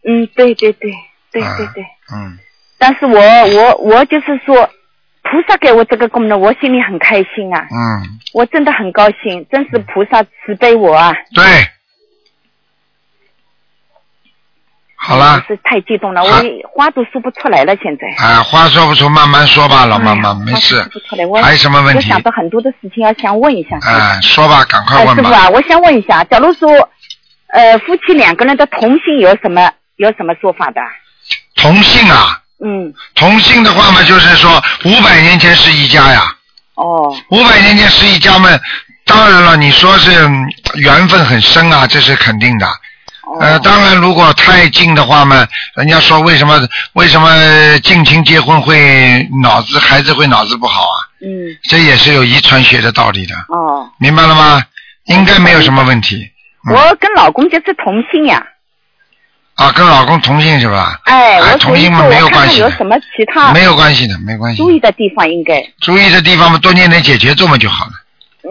[0.08, 0.90] 嗯，对对对
[1.30, 1.84] 对对对。
[2.12, 2.38] 嗯，
[2.78, 4.68] 但是我我我就是说，
[5.22, 11.44] 菩萨给我这个功能，我心里很开心啊，嗯，我真的很高兴，真是菩萨慈悲我啊，对。
[15.02, 18.06] 好了，是太激动了，我也话都说不出来了，现在。
[18.22, 20.76] 啊，话说不出，慢慢说吧，老妈妈，没事。
[20.76, 23.76] 说不出来，我还有什么问题我想到很多的事情要想问一下。
[23.78, 25.22] 啊，说吧，赶快哎，问吧。
[25.22, 26.70] 师傅啊，我想问一下，假如说，
[27.46, 30.82] 呃，夫妻两个人的同性有什么有什么说法的？
[31.60, 36.22] 同姓啊，嗯，同姓的话嘛，就是说五百年前是一家呀。
[36.74, 37.14] 哦。
[37.30, 38.48] 五百年前是一家嘛，
[39.04, 42.66] 当然了，你说是嗯缘分很深啊，这是肯定的。
[42.66, 45.46] 哦呃，当然，如果太近的话嘛，
[45.76, 46.60] 人家说为什么
[46.94, 50.96] 为什么近亲结婚会脑子孩子会脑子不好啊？
[51.22, 51.28] 嗯。
[51.68, 53.88] 这也是有遗传学的道理的，哦。
[53.98, 54.62] 明白了吗？
[55.06, 56.30] 应该没有什么问题
[56.70, 58.36] 我跟老公就是同姓呀。
[58.36, 58.44] 啊，
[59.72, 61.00] 跟老公同姓是吧？
[61.04, 64.62] 哎，同性嘛没有关系有什么其他没有关系的，没关系。
[64.62, 67.92] 注意的地方，应该注意的地方嘛，多念点解决咒嘛就好了。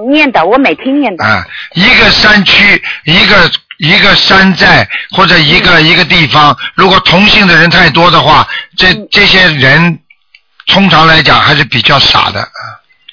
[0.07, 1.25] 念的，我每天念的。
[1.25, 1.43] 啊，
[1.73, 8.47] 一个山区，一个一个山寨或者一嗯个、一个地方，如果同姓的人太多的话，
[8.77, 9.99] 这嗯这些人
[10.67, 12.61] 通常来讲还是比较傻的啊，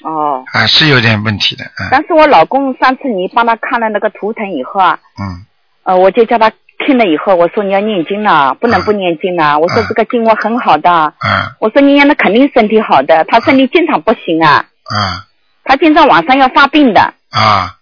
[0.03, 0.43] 哦。
[0.53, 5.45] 啊，是有点问题的，啊但是我老公上次你帮他看了那个图腾以后啊，嗯
[5.83, 6.51] 呃，我就叫他
[6.85, 9.57] 听了以后，我说你要念经了，不能不念经了。
[9.59, 15.21] 我说这个经我很好的，嗯我说你念的肯定身体好的，他身体经常不行啊，嗯
[15.63, 17.01] 他经常晚上要发病的。
[17.31, 17.73] 啊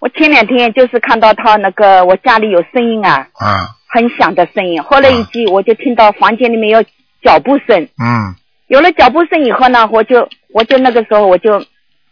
[0.00, 4.82] 我前两天就是看到他那个我家里有声音啊，啊很响的声音。
[4.82, 6.82] 后来一记我就听到房间里面有
[7.22, 8.34] 脚步声，嗯
[8.66, 11.64] 有了脚步声以后呢，我就我就那个时候我就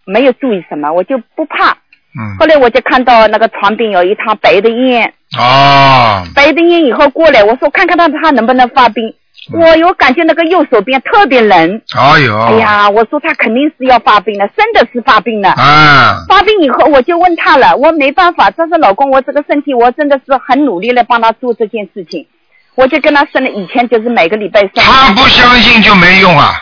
[0.05, 1.77] 没有注意什么，我就不怕。
[2.19, 9.15] 嗯后来我就看到那个床边有一趟白的烟，哦白的烟以后过来，我说看看他他能不能发病。
[9.53, 11.81] 我有感觉那个右手边特别冷。
[11.97, 15.51] 哎呦哎呀，我说他肯定是要发病了，真的是发病了。
[15.53, 22.27] 啊发病以后我就问他了，我没办法，这是老公，我这个身体我真的是很努力来帮他做这件事情，
[22.75, 24.71] 我就跟他生了，以前就是每个礼拜生。
[24.75, 26.53] 他不相信就没用啊。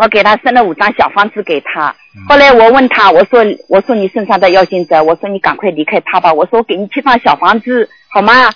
[0.00, 1.94] 我给他生了五张小房子给他。
[2.28, 8.50] 后来我问他，我说我说你身上的妖精者，我说你赶快离开他吧，我说我给你七张小房子，好吗？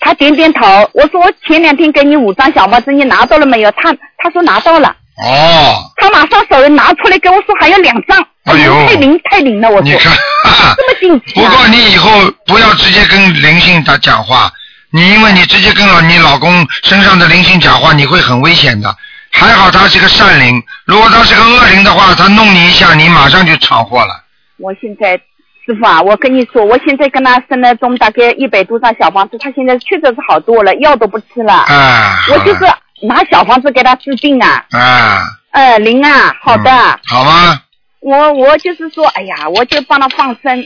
[0.00, 0.64] 他点点头。
[0.94, 3.70] 我说我前两天给你五张小房子，你拿到了没有？
[3.72, 4.88] 他他说拿到了。
[5.20, 8.24] 哦，他马上手拿出来跟我说还有两张。
[8.44, 9.68] 哎呦太灵太灵了！
[9.68, 10.12] 我说你看，
[10.76, 11.50] 这么紧急、啊。
[11.50, 12.10] 不过你以后
[12.46, 14.50] 不要直接跟灵性他讲话，
[14.92, 18.96] 你因为你直接跟了你老公身上的灵性讲话，你会很危险的。
[19.38, 24.24] 还好他是个善灵，如果他是个恶灵的话，他弄你一下，你马上就闯祸了。
[24.58, 25.16] 我现在
[25.64, 31.52] 师傅啊，我跟你说，我现在跟他生了中大概一百多张小房子，他现在确实是好多了，药都不吃了。
[31.52, 32.60] 啊，我就是
[33.06, 34.64] 拿小房子给他治病啊。
[34.72, 35.22] 啊，
[35.52, 36.70] 呃，灵啊，好的。
[36.70, 37.62] 嗯好吗？
[38.00, 40.64] 我我就是说，哎呀，我就帮他放生，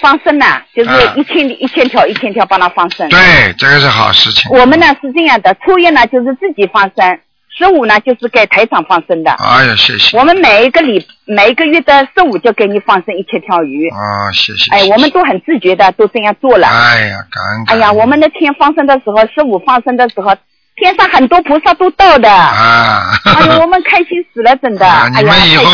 [0.00, 3.08] 放生呐、就是啊一千、一千条一千条帮他放生。
[3.08, 3.18] 对，
[3.58, 4.50] 这个是好事情。
[4.50, 7.18] 我们呢是这样的，初一呢就是自己放生，
[7.58, 9.30] 十五呢就是给台长放生的。
[9.32, 10.16] 哎呀，谢谢。
[10.18, 13.88] 我们每一个礼每一个月的十五就给你放生一千条鱼。
[13.90, 14.70] 啊，谢谢。
[14.70, 16.68] 哎，我们都很自觉的，都这样做了。
[16.68, 17.64] 哎呀，感恩。
[17.68, 20.36] 哎呀，我们那天放生的时候，十五放生的时候，
[20.76, 22.30] 天上很多菩萨都到的。
[22.30, 23.12] 啊。
[23.24, 24.86] 哎呦，我们开心死了，真的。
[24.86, 25.64] 啊，哎呀，你们以后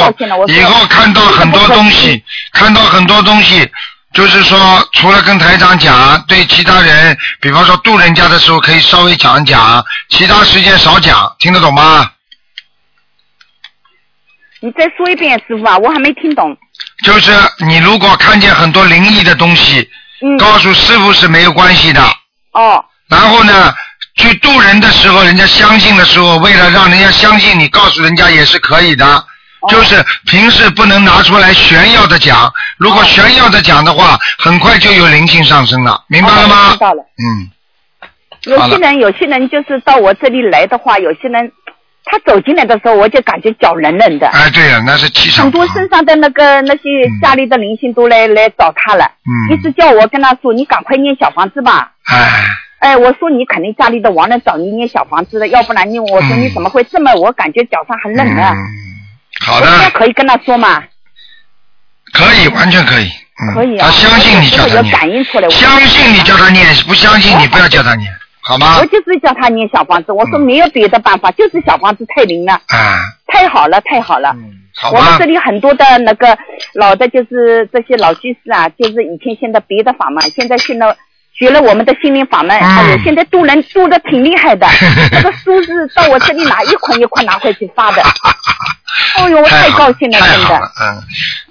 [0.46, 2.22] 以后看到很多东西，
[2.54, 3.68] 看到很多东西，
[4.12, 12.10] 就是说，除了跟台长讲，对其他人，比方说渡人家的时候，可以稍微讲一讲，其他时间少讲，听得懂吗？
[14.60, 16.56] 你再说一遍，师傅啊，我还没听懂。
[17.04, 17.32] 就是
[17.66, 19.88] 你如果看见很多灵异的东西，
[20.20, 22.02] 嗯告诉师傅是没有关系的。
[22.52, 22.84] 哦。
[23.08, 23.74] 然后呢，
[24.16, 29.26] 去渡人的时候，人家相信的时候，为了让人家相信你，告诉人家也是可以的。
[29.62, 36.78] 哦就是平时不能拿出来炫耀的讲，如哦果炫耀的讲的话，很快就有灵性上升了，明白了哦吗知？
[36.78, 37.02] 道了。
[37.18, 37.48] 嗯，
[38.44, 41.52] 有些人，有些人就是到我这里来的话，有些人
[42.04, 44.26] 他走进来的时候，我就感觉脚冷冷的。
[44.28, 51.92] 哎，对呀，那是气场很多身上的那个那些家里的灵性都来、来找他了，嗯一直叫我跟他说，你赶快念小房子吧。
[52.12, 52.44] 哎，
[52.80, 57.14] 哎，我说你肯定家里的亡人找你念小房子的，要不然你我说嗯你怎么会这么？
[57.14, 58.52] 我感觉脚上很冷啊。
[59.44, 60.82] 好的，可以跟他说嘛？
[62.12, 63.10] 可以，完全可以。
[63.42, 63.86] 嗯，可以啊。
[63.86, 65.46] 他相信你叫他我有念，感应出来。
[65.46, 68.12] 我相信你叫他念，不相信你不要叫他念，
[68.42, 68.86] 好吗我？
[68.86, 74.34] 就是叫他念小房子，我说没有别的办法，就是小房子太灵了，啊，太好了，太好了。
[74.92, 75.26] 我们这。
[75.26, 76.36] 里很多的那个
[76.74, 80.96] 老的，就是这些老居士啊，就是以前现在别的法嘛，现在学了
[81.34, 84.66] 学了我们的心灵法门，嗯哎呦，现在渡人渡的挺厉害的，
[85.12, 88.02] 那个书是到我这里拿一捆一捆拿回去发的，
[89.16, 90.72] 哎呦，我太高兴了，真的。
[90.80, 91.02] 嗯，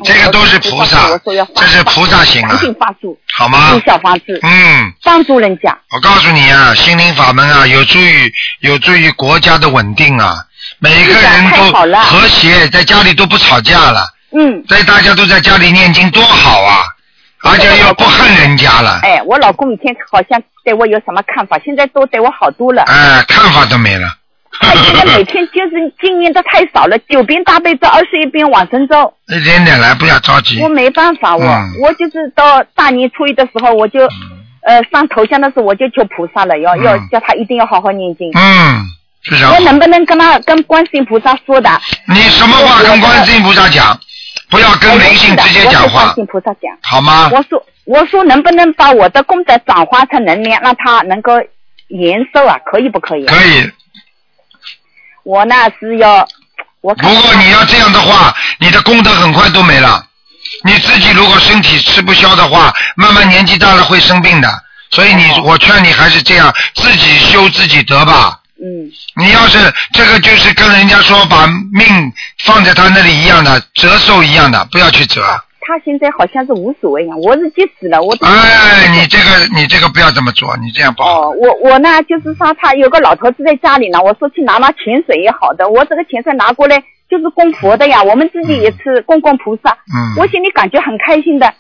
[0.06, 0.98] 这个都是菩萨
[1.56, 2.50] 这是菩萨行啊。
[2.50, 3.70] 赶，紧发书，好吗？
[3.72, 3.82] 念？
[3.86, 5.76] 小房子，嗯，帮助人家。
[5.92, 10.36] 我告诉你啊，心灵法门啊，有助于有助于国家的稳定啊，
[10.80, 12.00] 每个人都了。
[12.04, 14.06] 和谐，在家里都不吵架了，
[14.38, 16.84] 嗯，所以大家都在家里念经多好啊，
[17.44, 22.84] 而且要不恨人家了，哎，我老公以前好像对我有什么看法，现在都对我好多了。
[22.84, 24.08] 哎，看法都没了。
[24.60, 29.12] 他现在每天就是经念的太少了，九遍大悲咒，二十一遍往生咒。
[29.30, 30.68] 一点点来，不要着急我。
[30.70, 34.02] 没办法，我、嗯我就是到大年初一的时候，我就、
[34.68, 38.30] 呃上头香的时候，我就求菩萨了，要、嗯要叫他一定要好好念经。
[38.36, 38.86] 嗯，
[39.24, 39.60] 是这样我。
[39.62, 41.70] 能不能跟他跟观世音菩萨说的？
[42.10, 43.98] 你什么话跟观世音菩萨讲？
[44.50, 46.78] 不要跟灵性直接讲话菩萨讲。
[46.84, 47.30] 好吗？
[47.32, 51.34] 我说我说能不能把我的功德转化成能量，让它能够
[51.88, 52.58] 延寿啊？
[52.66, 53.26] 可以不可以？
[53.26, 53.72] 可以。
[55.24, 56.28] 我那是要
[56.82, 60.06] 我看如果你要这样的话，你的功德很快都没了。
[60.64, 64.50] 你自己如果身体吃不消的话，慢慢年纪大了会生病的。
[64.90, 68.40] 所以你，我劝你还是这样，自己修自己得吧。
[68.62, 68.90] 嗯。
[69.18, 69.58] 你要是
[69.94, 71.86] 这个就是跟人家说把命
[72.46, 75.22] 放在他那里一样的，折寿一样的，不要去折。
[75.64, 78.26] 他现在好像是无所谓一样，我是急死了，我都。
[78.26, 81.30] 哎，你这个你这个不要这么做，你这样不好。
[81.30, 91.54] 哦，我我呢就是说他有个老头子在家里呢，我说去拿拿钱水也好的，我这个钱水拿过来就是供佛的呀，我们自己也是供供菩萨，嗯我心里感觉很开心的。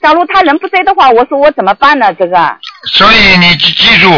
[0.00, 2.14] 假如他人不在的话，我说我怎么办呢？
[2.14, 2.56] 这个，
[2.92, 4.08] 所以你记记住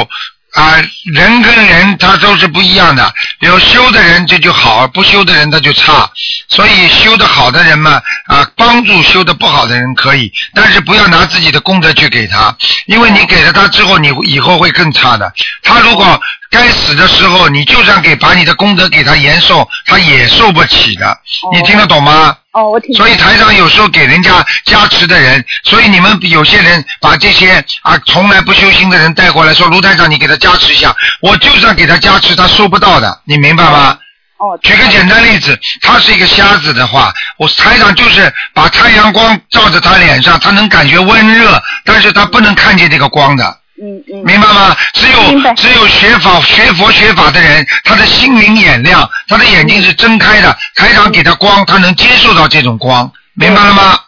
[0.53, 0.77] 啊、
[1.15, 6.11] 人跟人他都是不一样的，有修的人这就好，不修的人他就差。
[6.49, 12.55] 所以修的好的人嘛，啊，帮助修的不好的人可以，但是不要拿自己的功德去给他，
[12.87, 15.33] 因为你给了他之后，你以后会更差的。
[15.63, 16.21] 他如果
[16.51, 21.17] 该死的时候，你就算给把你的功德给他延寿，他也受不起的。
[21.53, 22.37] 你听得懂吗？
[22.53, 22.93] 哦，我听。
[22.97, 33.97] 所以台长有时候给人家加持的人，所以你们有些人把这些啊从来不修心的人带过来，说卢台长你给他加持一下，我就算给他加持，他收不到的，你明白吗？
[34.39, 34.59] 哦。
[34.63, 43.59] 举个简单例子，他是一个瞎子的话，我台长就是把太阳光照在他脸上，他能感觉温热，但是他不能看见这个光的。
[43.81, 44.25] 嗯嗯。
[44.25, 44.77] 明白吗？
[44.93, 53.99] 只有只有学法学佛学法的人，他的心灵眼亮，他的眼睛是睁开的，台长给他光，他能接受到这种光，明白了吗？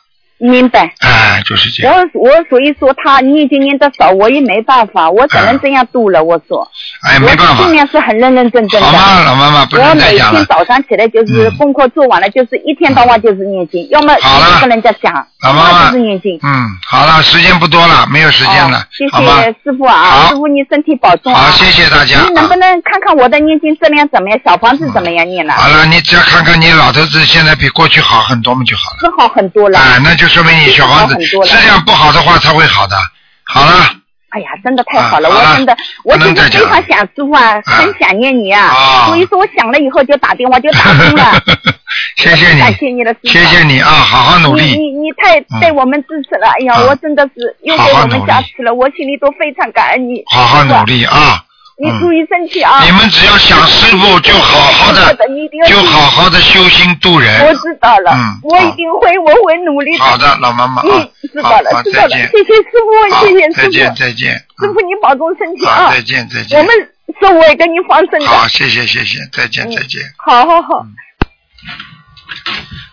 [0.50, 0.92] 明白。
[0.98, 1.94] 哎，就是这样。
[2.14, 6.22] 我我所以说他念经念得少，我也没办法，我只能这样度了。
[6.22, 6.68] 我说。
[7.02, 7.74] 哎，没办法我尽。
[7.74, 8.86] 量是很认认真真的。
[8.86, 10.46] 好吗，老妈妈，不我每能再讲了天。
[10.46, 16.38] 早上起来就是嗯功课做完了，就是一天到晚就是念经，要么好了一直跟人家讲，要老妈妈么就是念经。
[16.42, 19.08] 嗯，好了，时间不多了，没有时间了哦，谢？
[19.08, 21.42] 谢师傅啊，师傅你身体保重啊。
[21.42, 22.20] 好，谢谢大家。
[22.26, 24.38] 你能不能看看我的念经质量怎么样？
[24.44, 25.54] 小房子怎么样念了？
[25.54, 28.98] 好了，你只要看看你老头子现在比过去好很多嘛就好了。
[29.00, 29.78] 是好很多了。
[29.78, 32.96] 啊，那就说明你小房子质量不好的话，它会好的。
[33.44, 33.72] 好了，
[34.30, 41.42] 哎呀，真的太好了，啊我真的，我不能再讲就是非常想师傅啊，很想念你啊，啊所以说我想了以后就打电话就打通了。
[42.16, 43.14] 谢谢你，感谢你了。
[43.24, 44.64] 谢谢你啊，好好努力。
[44.64, 50.22] 你你太嗯被我们支持了，哎呀，啊我真的是又给我们加持了，我心里都非常感恩你。
[50.32, 51.44] 好好努力啊！
[51.82, 52.80] 你注意身体啊！
[52.84, 55.18] 你们只要想师傅，就好好的
[55.68, 57.44] 就好好的修心度人。
[57.44, 60.04] 我知道了，嗯我一定会，我会努力的。
[60.04, 64.34] 好的，老妈妈啊嗯，知道了，知道了，谢谢师傅，谢谢师傅，再见，再见。
[64.60, 65.90] 师傅你保重身体，啊！
[65.90, 66.56] 再见，再见。
[66.60, 66.72] 我们
[67.20, 68.26] 是我也跟你放生的。
[68.28, 70.02] 好，谢谢，谢谢，再见，再见。
[70.18, 70.86] 好好好。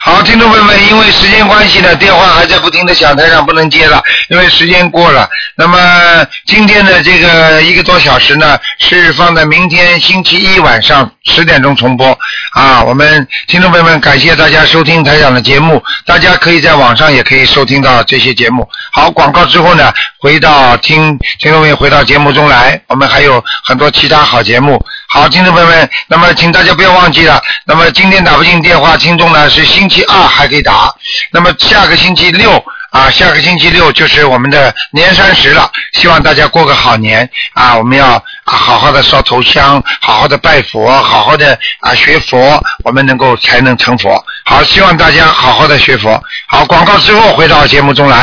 [0.02, 5.30] 好，听众朋友们，因为时间关系呢，电话还在不停的响，台上不能接了，因为时间过了。
[5.58, 12.18] 那么今天的这个一个多小时呢，是放在明天星期一晚上十点钟重播
[12.54, 12.82] 啊。
[12.82, 18.66] 我们听众朋友们，感谢大家收听台长的节目，大家可以在网上也可以收听到这些节目。
[18.94, 24.82] 好，广告之后呢，回到听听众朋友回到节目中来，我们还有很多其他好节目。
[25.12, 30.94] 好，听众朋友们，那么请大家不要忘记了，那么今天打不进电话，听众呢是星期二还可以打，
[31.32, 44.24] 那么下个星期六啊，下个星期六就是我们的年三十了，希望大家过个好年啊，我们要好好的烧头香，好好的拜佛，好好的啊学佛，我们能够才能成佛。
[44.46, 46.24] 好，希望大家好好的学佛。
[46.48, 48.20] 好，广告之后回到节目中来。